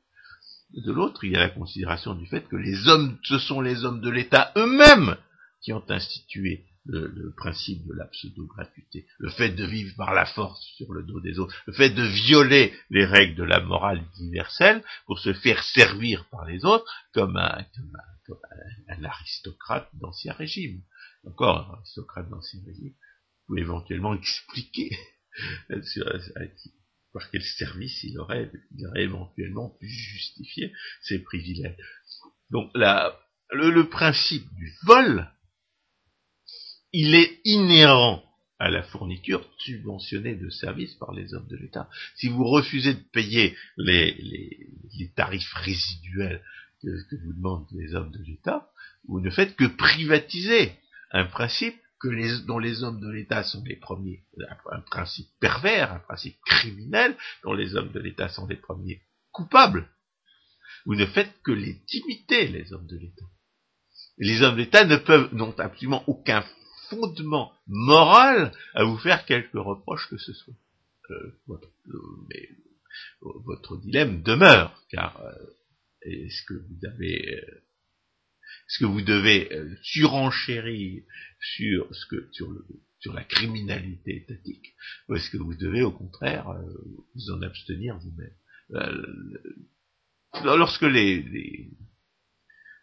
[0.73, 3.83] de l'autre, il y a la considération du fait que les hommes, ce sont les
[3.83, 5.17] hommes de l'État eux-mêmes
[5.61, 10.63] qui ont institué le, principe de la pseudo-gratuité, le fait de vivre par la force
[10.77, 14.83] sur le dos des autres, le fait de violer les règles de la morale universelle
[15.05, 17.65] pour se faire servir par les autres comme un, un,
[19.03, 20.81] aristocrate d'ancien régime.
[21.25, 22.93] Encore un aristocrate d'ancien régime,
[23.47, 24.89] vous éventuellement expliquer
[27.13, 28.51] par quel service il aurait,
[28.95, 31.77] éventuellement pu justifier ses privilèges.
[32.49, 33.17] Donc la,
[33.51, 35.29] le principe du vol
[36.93, 38.23] il est inhérent
[38.59, 41.89] à la fourniture subventionnée de services par les hommes de l'État.
[42.15, 46.43] Si vous refusez de payer les, tarifs résiduels
[46.81, 48.69] que, vous demandent les hommes de l'État,
[49.07, 50.73] vous ne faites que privatiser
[51.11, 54.23] un principe que les, dont les hommes de l'État sont les premiers,
[54.71, 59.01] un, principe pervers, un principe criminel, dont les hommes de l'État sont les premiers
[59.31, 59.87] coupables.
[60.85, 63.25] Vous ne faites que les imiter, les hommes de l'État.
[64.17, 66.43] les hommes d'État ne peuvent, n'ont absolument aucun
[66.89, 70.55] fondement moral à vous faire quelque reproche que ce soit.
[71.11, 71.99] Euh, votre, euh,
[72.29, 72.49] mais
[73.21, 75.33] votre dilemme demeure, car euh,
[76.03, 77.43] est-ce que vous avez
[78.67, 79.49] est-ce que vous devez
[79.81, 81.03] surenchérir
[81.39, 82.65] sur ce que sur le
[83.01, 84.75] sur la criminalité étatique,
[85.09, 86.47] ou est-ce que vous devez au contraire
[87.15, 88.35] vous en abstenir vous-même?
[90.43, 91.23] Lorsque les,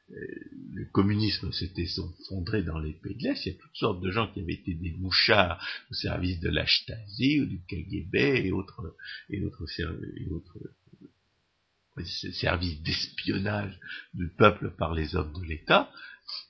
[0.08, 1.86] le communisme s'était
[2.28, 4.54] fondré dans les pays de l'Est, il y a toutes sortes de gens qui avaient
[4.54, 8.96] été des mouchards au service de la Stasi ou du KGB et autres,
[9.30, 10.58] et et autres
[12.04, 13.78] services d'espionnage
[14.14, 15.90] du peuple par les hommes de l'État,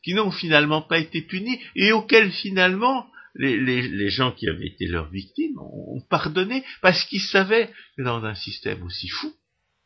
[0.03, 3.57] qui n'ont finalement pas été punis et auxquels finalement les,
[3.89, 8.35] les, gens qui avaient été leurs victimes ont pardonné parce qu'ils savaient que dans un
[8.35, 9.33] système aussi fou,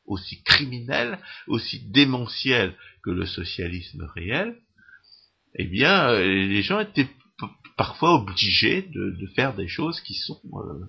[0.07, 4.57] aussi criminel, aussi démentiel que le socialisme réel,
[5.57, 7.09] eh bien, euh, les gens étaient
[7.77, 10.87] parfois obligés de, faire des choses qui sont euh,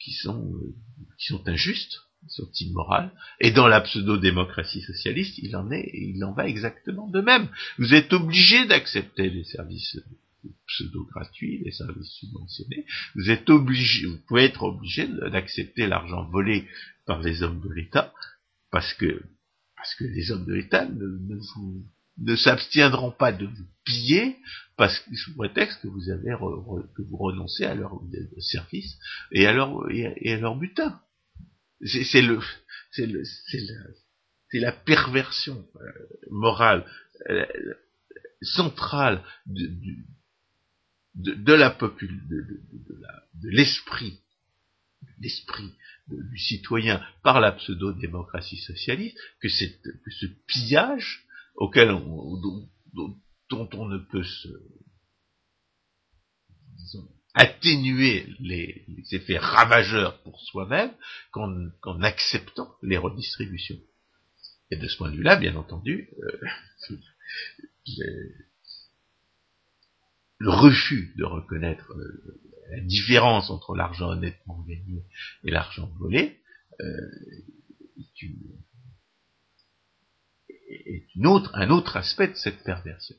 [0.00, 0.74] qui sont euh,
[1.18, 3.12] qui sont injustes, qui sont immorales.
[3.40, 7.48] Et dans la pseudo-démocratie socialiste, il en est, il en va exactement de même.
[7.78, 9.98] Vous êtes obligé d'accepter les services
[10.66, 12.86] pseudo-gratuits, les services subventionnés.
[13.14, 16.66] Vous êtes obligé, vous pouvez être obligé d'accepter l'argent volé
[17.06, 18.12] par les hommes de l'État,
[18.70, 19.22] parce que
[19.76, 21.84] parce que les hommes de l'État ne, vous
[22.18, 24.36] ne s'abstiendront pas de vous piller
[24.76, 26.34] parce que sous prétexte que vous avez
[26.96, 28.00] que vous renoncez à leur
[28.38, 28.96] service
[29.30, 30.98] et à leur et à, leur butin.
[31.84, 32.40] C'est le
[32.92, 35.90] c'est le c'est la, la perversion euh,
[36.30, 36.86] morale
[37.30, 37.44] euh,
[38.42, 39.66] centrale de,
[41.14, 42.60] de, de, la popule de,
[43.42, 44.20] de l'esprit
[45.18, 45.72] l'esprit
[46.08, 51.24] du citoyen par la pseudo-démocratie socialiste, que, que ce pillage
[51.56, 52.36] auquel on,
[53.48, 54.48] dont, on ne peut se
[57.34, 60.92] atténuer les, effets ravageurs pour soi-même
[61.32, 63.78] qu'en acceptant les redistributions.
[64.70, 66.40] Et de ce point de vue-là, bien entendu, euh,
[70.38, 72.40] le refus de reconnaître euh,
[72.70, 75.04] la différence entre l'argent honnêtement gagné
[75.44, 76.40] et l'argent volé
[76.80, 77.10] euh,
[80.68, 81.06] est,
[81.54, 83.16] un autre aspect de cette perversion.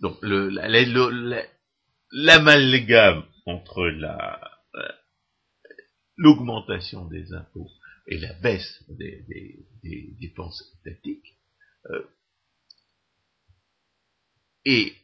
[0.00, 0.18] Donc
[2.12, 4.40] l'amalgame entre la
[6.16, 7.70] l'augmentation des impôts
[8.06, 9.24] et la baisse des,
[10.20, 11.36] dépenses étatiques
[11.90, 12.04] euh,
[14.64, 14.94] est,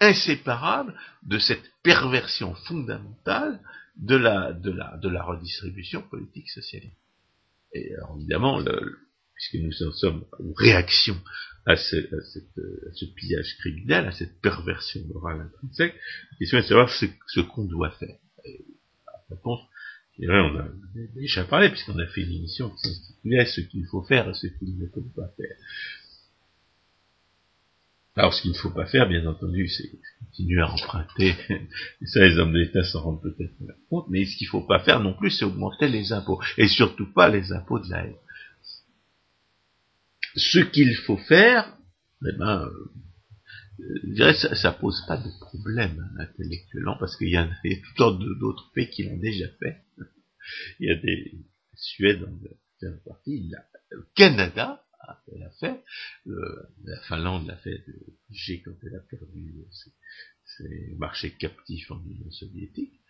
[0.00, 3.60] inséparable de cette perversion fondamentale
[3.96, 6.96] de la, redistribution politique socialiste.
[7.72, 8.98] Et alors évidemment, le,
[9.42, 11.16] puisque nous en sommes en réaction
[11.66, 15.94] à ce, à, ce, pillage criminel, à cette perversion morale intrinsèque,
[16.32, 18.16] la question est de savoir ce, qu'on doit faire.
[18.44, 19.60] La réponse,
[20.20, 20.68] on a
[21.14, 24.46] déjà parlé, puisqu'on a fait une émission qui s'intitulait Ce qu'il faut faire et ce
[24.46, 25.56] qu'il ne faut pas faire.
[28.14, 29.90] Alors, ce qu'il ne faut pas faire, bien entendu, c'est
[30.20, 31.34] continuer à emprunter.
[31.48, 33.54] Et ça, les hommes d'État s'en rendent peut-être
[33.88, 34.06] compte.
[34.10, 36.40] Mais ce qu'il ne faut pas faire non plus, c'est augmenter les impôts.
[36.58, 38.14] Et surtout pas les impôts de la haine
[40.36, 41.76] ce qu'il faut faire,
[42.26, 42.92] eh ben, euh,
[44.04, 48.70] je dirais, ça, pose pas de problème intellectuellement, parce qu'il y a, toutes sortes d'autres
[48.72, 49.82] pays qui l'ont déjà fait.
[50.80, 51.32] Il y a des
[51.74, 53.50] Suèdes en partie,
[53.90, 54.82] le Canada
[55.36, 55.82] l'a fait,
[56.26, 57.84] la Finlande l'a fait
[58.30, 59.54] G quand elle a perdu
[60.44, 63.00] ses, marchés captifs en Union soviétique.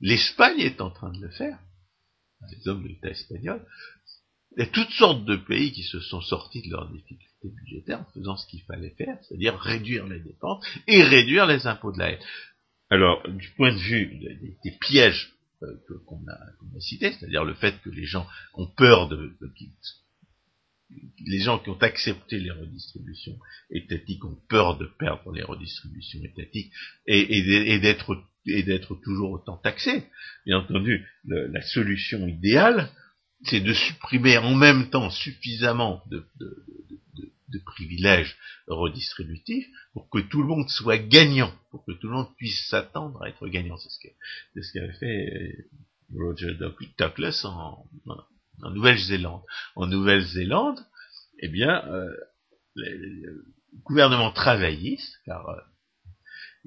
[0.00, 1.58] L'Espagne est en train de le faire,
[2.50, 3.64] les hommes de l'État espagnol.
[4.56, 8.00] Il y a toutes sortes de pays qui se sont sortis de leurs difficultés budgétaires
[8.00, 11.98] en faisant ce qu'il fallait faire, c'est-à-dire réduire les dépenses et réduire les impôts de
[11.98, 12.20] la haine.
[12.90, 14.18] Alors, du point de vue
[14.64, 15.66] des, pièges euh,
[16.06, 19.36] qu'on a, cités, c'est-à-dire le fait que les gens ont peur de,
[21.26, 23.38] les gens qui ont accepté les redistributions
[23.70, 26.72] étatiques ont peur de perdre les redistributions étatiques
[27.06, 30.06] et, d'être et d'être toujours autant taxés.
[30.46, 32.90] Bien entendu, la solution idéale,
[33.44, 36.26] c'est de supprimer en même temps suffisamment de,
[37.64, 38.36] privilèges
[38.66, 43.22] redistributifs pour que tout le monde soit gagnant, pour que tout le monde puisse s'attendre
[43.22, 43.76] à être gagnant.
[43.76, 45.68] C'est ce qu'avait fait euh,
[46.14, 46.54] Roger
[46.98, 47.84] Douglas en,
[48.70, 49.42] Nouvelle-Zélande.
[49.76, 50.80] En Nouvelle-Zélande,
[51.40, 52.14] eh bien, euh,
[52.74, 53.44] le,
[53.84, 55.60] gouvernement travailliste, car euh,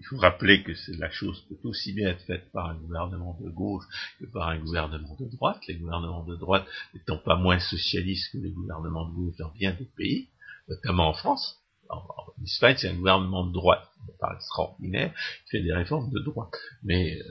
[0.02, 3.50] il faut rappeler que la chose peut aussi bien être faite par un gouvernement de
[3.52, 3.84] gauche
[4.20, 6.66] que par un gouvernement de droite, les gouvernements de droite
[6.96, 10.30] n'étant pas moins socialistes que les gouvernements de gauche dans bien des pays,
[10.68, 11.62] notamment en France.
[11.90, 12.02] En,
[12.44, 13.88] Espagne, c'est un gouvernement de droite,
[14.20, 15.14] pas extraordinaire,
[15.46, 16.56] qui fait des réformes de droite.
[16.82, 17.24] Mais euh,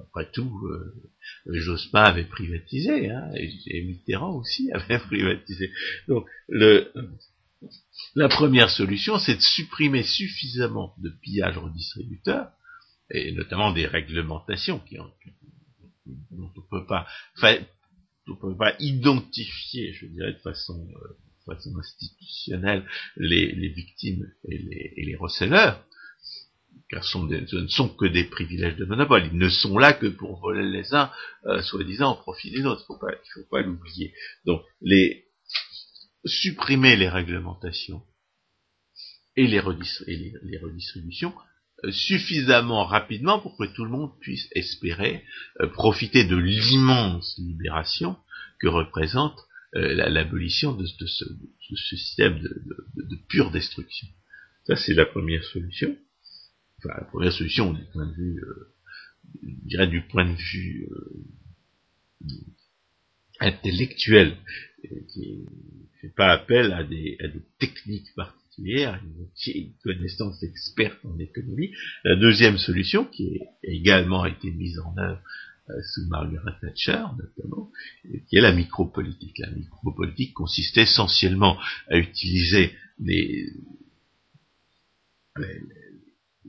[0.00, 1.12] après tout, euh,
[1.46, 5.70] Jospin avait privatisé, hein, et, Mitterrand aussi avait privatisé.
[6.08, 6.92] Donc, le,
[8.14, 12.50] la première solution, c'est de supprimer suffisamment de pillages redistributeurs,
[13.10, 15.10] et notamment des réglementations qui ont,
[16.30, 17.06] dont on peut pas,
[18.28, 21.18] on peut pas identifier, je dirais, de façon, euh,
[21.78, 22.86] institutionnelle
[23.16, 25.82] les, les victimes et les, et les receleurs,
[26.90, 29.26] car ce ne sont que des privilèges de monopole.
[29.32, 31.10] Ils ne sont là que pour voler les uns,
[31.46, 32.84] euh, soi-disant, au profit des autres.
[32.88, 34.14] Il faut pas l'oublier.
[34.44, 35.27] Donc, les,
[36.24, 38.02] supprimer les réglementations
[39.36, 41.32] et les, redistributions
[41.84, 45.24] euh, suffisamment rapidement pour que tout le monde puisse espérer
[45.60, 48.16] euh, profiter de l'immense libération
[48.58, 49.38] que représente
[49.76, 51.24] euh, l'abolition de, ce,
[51.76, 54.08] système de, pure destruction.
[54.66, 55.96] Ça, c'est la première solution.
[56.78, 58.42] Enfin, la première solution du point de vue,
[59.68, 60.88] je du point de vue
[63.40, 64.36] intellectuel,
[65.08, 65.46] qui
[66.00, 71.70] fait pas appel à des, à des techniques particulières, une, connaissance experte en économie.
[72.04, 75.22] La deuxième solution, qui a également été mise en œuvre
[75.70, 77.70] euh, sous Margaret Thatcher notamment,
[78.28, 79.38] qui est la micropolitique.
[79.38, 83.46] La micropolitique consiste essentiellement à utiliser les,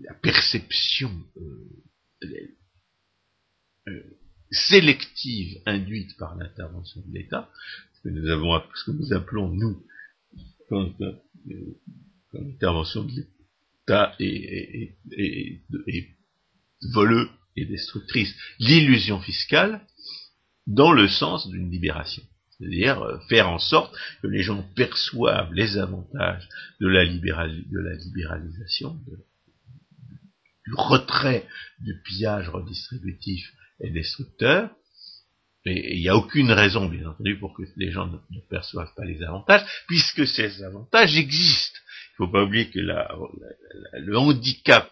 [0.01, 2.27] la perception euh,
[3.87, 4.03] euh,
[4.51, 7.49] sélective induite par l'intervention de l'État,
[8.01, 9.83] que nous avons, ce que nous appelons nous,
[10.69, 10.93] quand,
[12.33, 14.95] l'intervention de l'État est,
[16.93, 19.81] voleuse et destructrice, l'illusion fiscale,
[20.67, 22.23] dans le sens d'une libération.
[22.51, 26.47] C'est-à-dire euh, faire en sorte que les gens perçoivent les avantages
[26.79, 28.99] de la, de la libéralisation,
[30.65, 31.47] du retrait
[31.79, 34.69] du pillage redistributif et destructeur,
[35.65, 39.21] il n'y a aucune raison, bien entendu, pour que les gens ne, perçoivent pas les
[39.23, 41.79] avantages, puisque ces avantages existent.
[42.19, 44.89] Il ne faut pas oublier que le handicap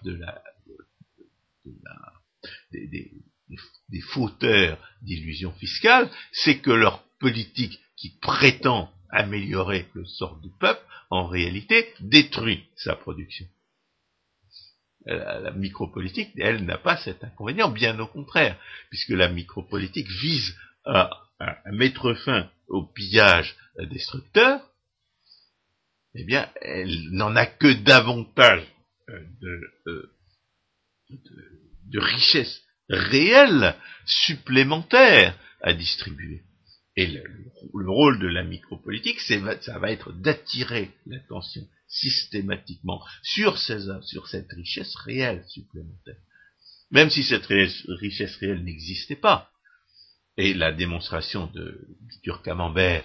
[2.72, 10.82] des, fauteurs d'illusions fiscales, c'est que leur politique qui prétend améliorer le sort du peuple,
[11.10, 13.46] en réalité, détruit sa production.
[15.08, 18.60] La, micropolitique, elle, n'a pas cet inconvénient, bien au contraire,
[18.90, 20.54] puisque la micropolitique vise
[20.86, 21.10] à,
[21.72, 23.56] mettre fin au pillage
[23.90, 24.62] destructeur,
[26.16, 28.66] eh bien, elle n'en a que davantage
[29.10, 29.20] euh,
[29.88, 30.12] euh,
[31.10, 31.18] de,
[31.92, 33.76] de, richesses réelles
[34.06, 36.44] supplémentaires à distribuer.
[36.98, 44.96] Et le, rôle de la micropolitique, ça va être d'attirer l'attention systématiquement sur, cette richesse
[44.96, 46.18] réelle supplémentaire.
[46.90, 49.52] Même si cette richesse réelle n'existait pas.
[50.38, 51.88] Et la démonstration de
[52.44, 53.04] Camembert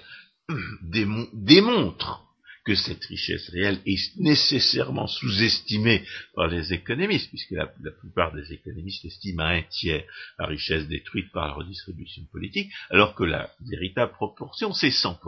[0.82, 2.31] démontre
[2.64, 9.04] que cette richesse réelle est nécessairement sous-estimée par les économistes, puisque la, plupart des économistes
[9.04, 10.04] estiment à un tiers
[10.38, 15.18] la richesse détruite par la redistribution politique, alors que la véritable proportion, c'est 100%.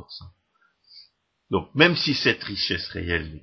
[1.51, 3.41] Donc, même si cette richesse réelle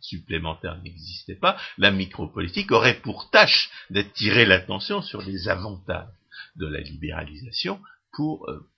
[0.00, 6.08] supplémentaire n'existait pas, la micropolitique aurait pour tâche d'attirer l'attention sur les avantages
[6.56, 7.80] de la libéralisation
[8.12, 8.68] pour, euh,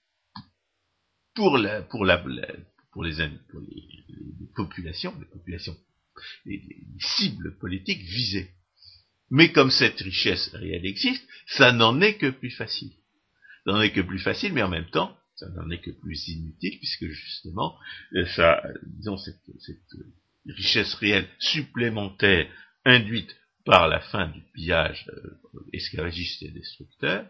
[1.35, 2.23] pour, la, pour la,
[2.97, 3.13] pour les,
[4.55, 5.77] populations, les populations,
[6.47, 6.63] les,
[6.99, 8.51] cibles politiques visées.
[9.31, 12.93] Mais comme cette richesse réelle existe, ça n'en est que plus facile.
[13.67, 16.27] Ça n'en est que plus facile, mais en même temps, ça n'en est que plus
[16.29, 17.79] inutile, puisque justement,
[18.15, 19.43] euh, ça, disons, cette,
[20.47, 22.49] richesse réelle supplémentaire
[22.87, 23.37] induite
[23.67, 27.27] par la fin du pillage euh, esclavagiste et destructeur,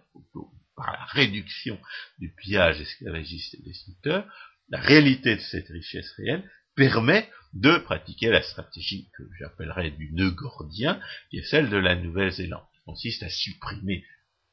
[0.76, 1.80] par la réduction
[2.20, 4.30] du pillage esclavagiste et destructeur,
[4.68, 10.30] la réalité de cette richesse réelle permet de pratiquer la stratégie que j'appellerais du nœud
[10.30, 14.04] gordien, qui est celle de la Nouvelle-Zélande, qui consiste à supprimer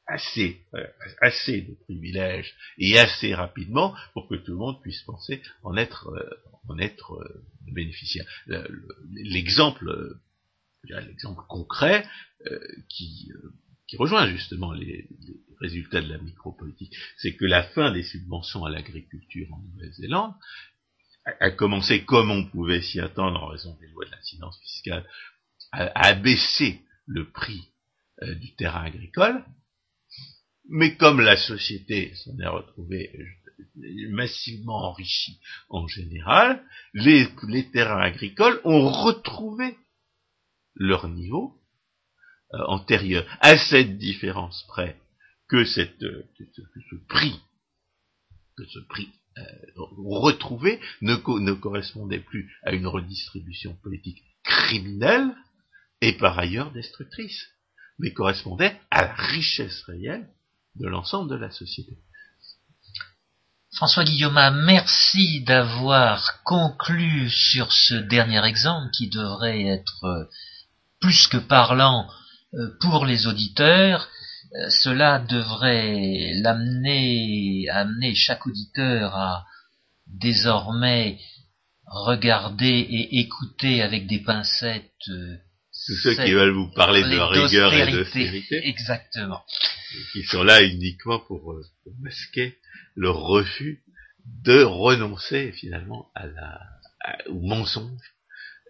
[0.06, 0.86] assez, euh,
[1.20, 6.08] assez de privilèges et assez rapidement pour que tout le monde puisse penser en être,
[6.08, 6.30] euh,
[6.68, 8.26] en être euh, bénéficiaire.
[9.10, 10.18] L'exemple,
[10.84, 12.06] l'exemple concret
[12.88, 13.32] qui,
[13.86, 15.08] qui rejoint justement les,
[15.60, 20.34] résultat de la micropolitique, c'est que la fin des subventions à l'agriculture en Nouvelle-Zélande
[21.40, 25.08] a, commencé comme on pouvait s'y attendre en raison des lois de l'incidence fiscale,
[25.72, 27.68] à, baisser le prix
[28.22, 29.44] euh, du terrain agricole,
[30.68, 36.62] mais comme la société s'en est retrouvée euh, massivement enrichie en général,
[36.92, 39.76] les, les terrains agricoles ont retrouvé
[40.74, 41.58] leur niveau
[42.54, 43.24] euh, antérieur.
[43.40, 44.96] À cette différence près
[45.48, 47.40] que, cette, euh, ce prix,
[48.56, 49.08] que ce prix
[49.38, 49.42] euh,
[49.76, 55.34] retrouvé ne, ne correspondait plus à une redistribution politique criminelle
[56.00, 57.48] et par ailleurs destructrice,
[57.98, 60.28] mais correspondait à la richesse réelle
[60.76, 61.98] de l'ensemble de la société.
[63.74, 70.28] François Guillaume, merci d'avoir conclu sur ce dernier exemple qui devrait être
[71.00, 72.08] plus que parlant
[72.80, 74.08] pour les auditeurs
[74.54, 79.46] euh, cela devrait l'amener, amener chaque auditeur à
[80.06, 81.18] désormais
[81.86, 85.36] regarder et écouter avec des pincettes euh,
[85.86, 88.68] tous ceux qui veulent vous parler de rigueur et d'austérité.
[88.68, 89.42] Exactement.
[90.12, 91.62] Qui sont là uniquement pour, euh,
[92.00, 92.56] masquer
[92.94, 93.82] le refus
[94.24, 96.60] de renoncer finalement à la,
[97.28, 98.14] au mensonge,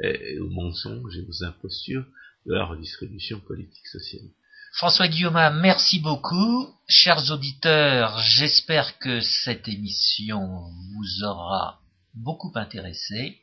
[0.02, 2.06] au mensonge et aux impostures
[2.46, 4.28] de la redistribution politique sociale.
[4.74, 6.68] François Guillaume, merci beaucoup.
[6.88, 11.80] Chers auditeurs, j'espère que cette émission vous aura
[12.14, 13.40] beaucoup intéressé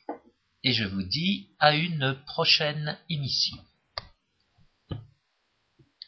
[0.64, 3.58] et je vous dis à une prochaine émission.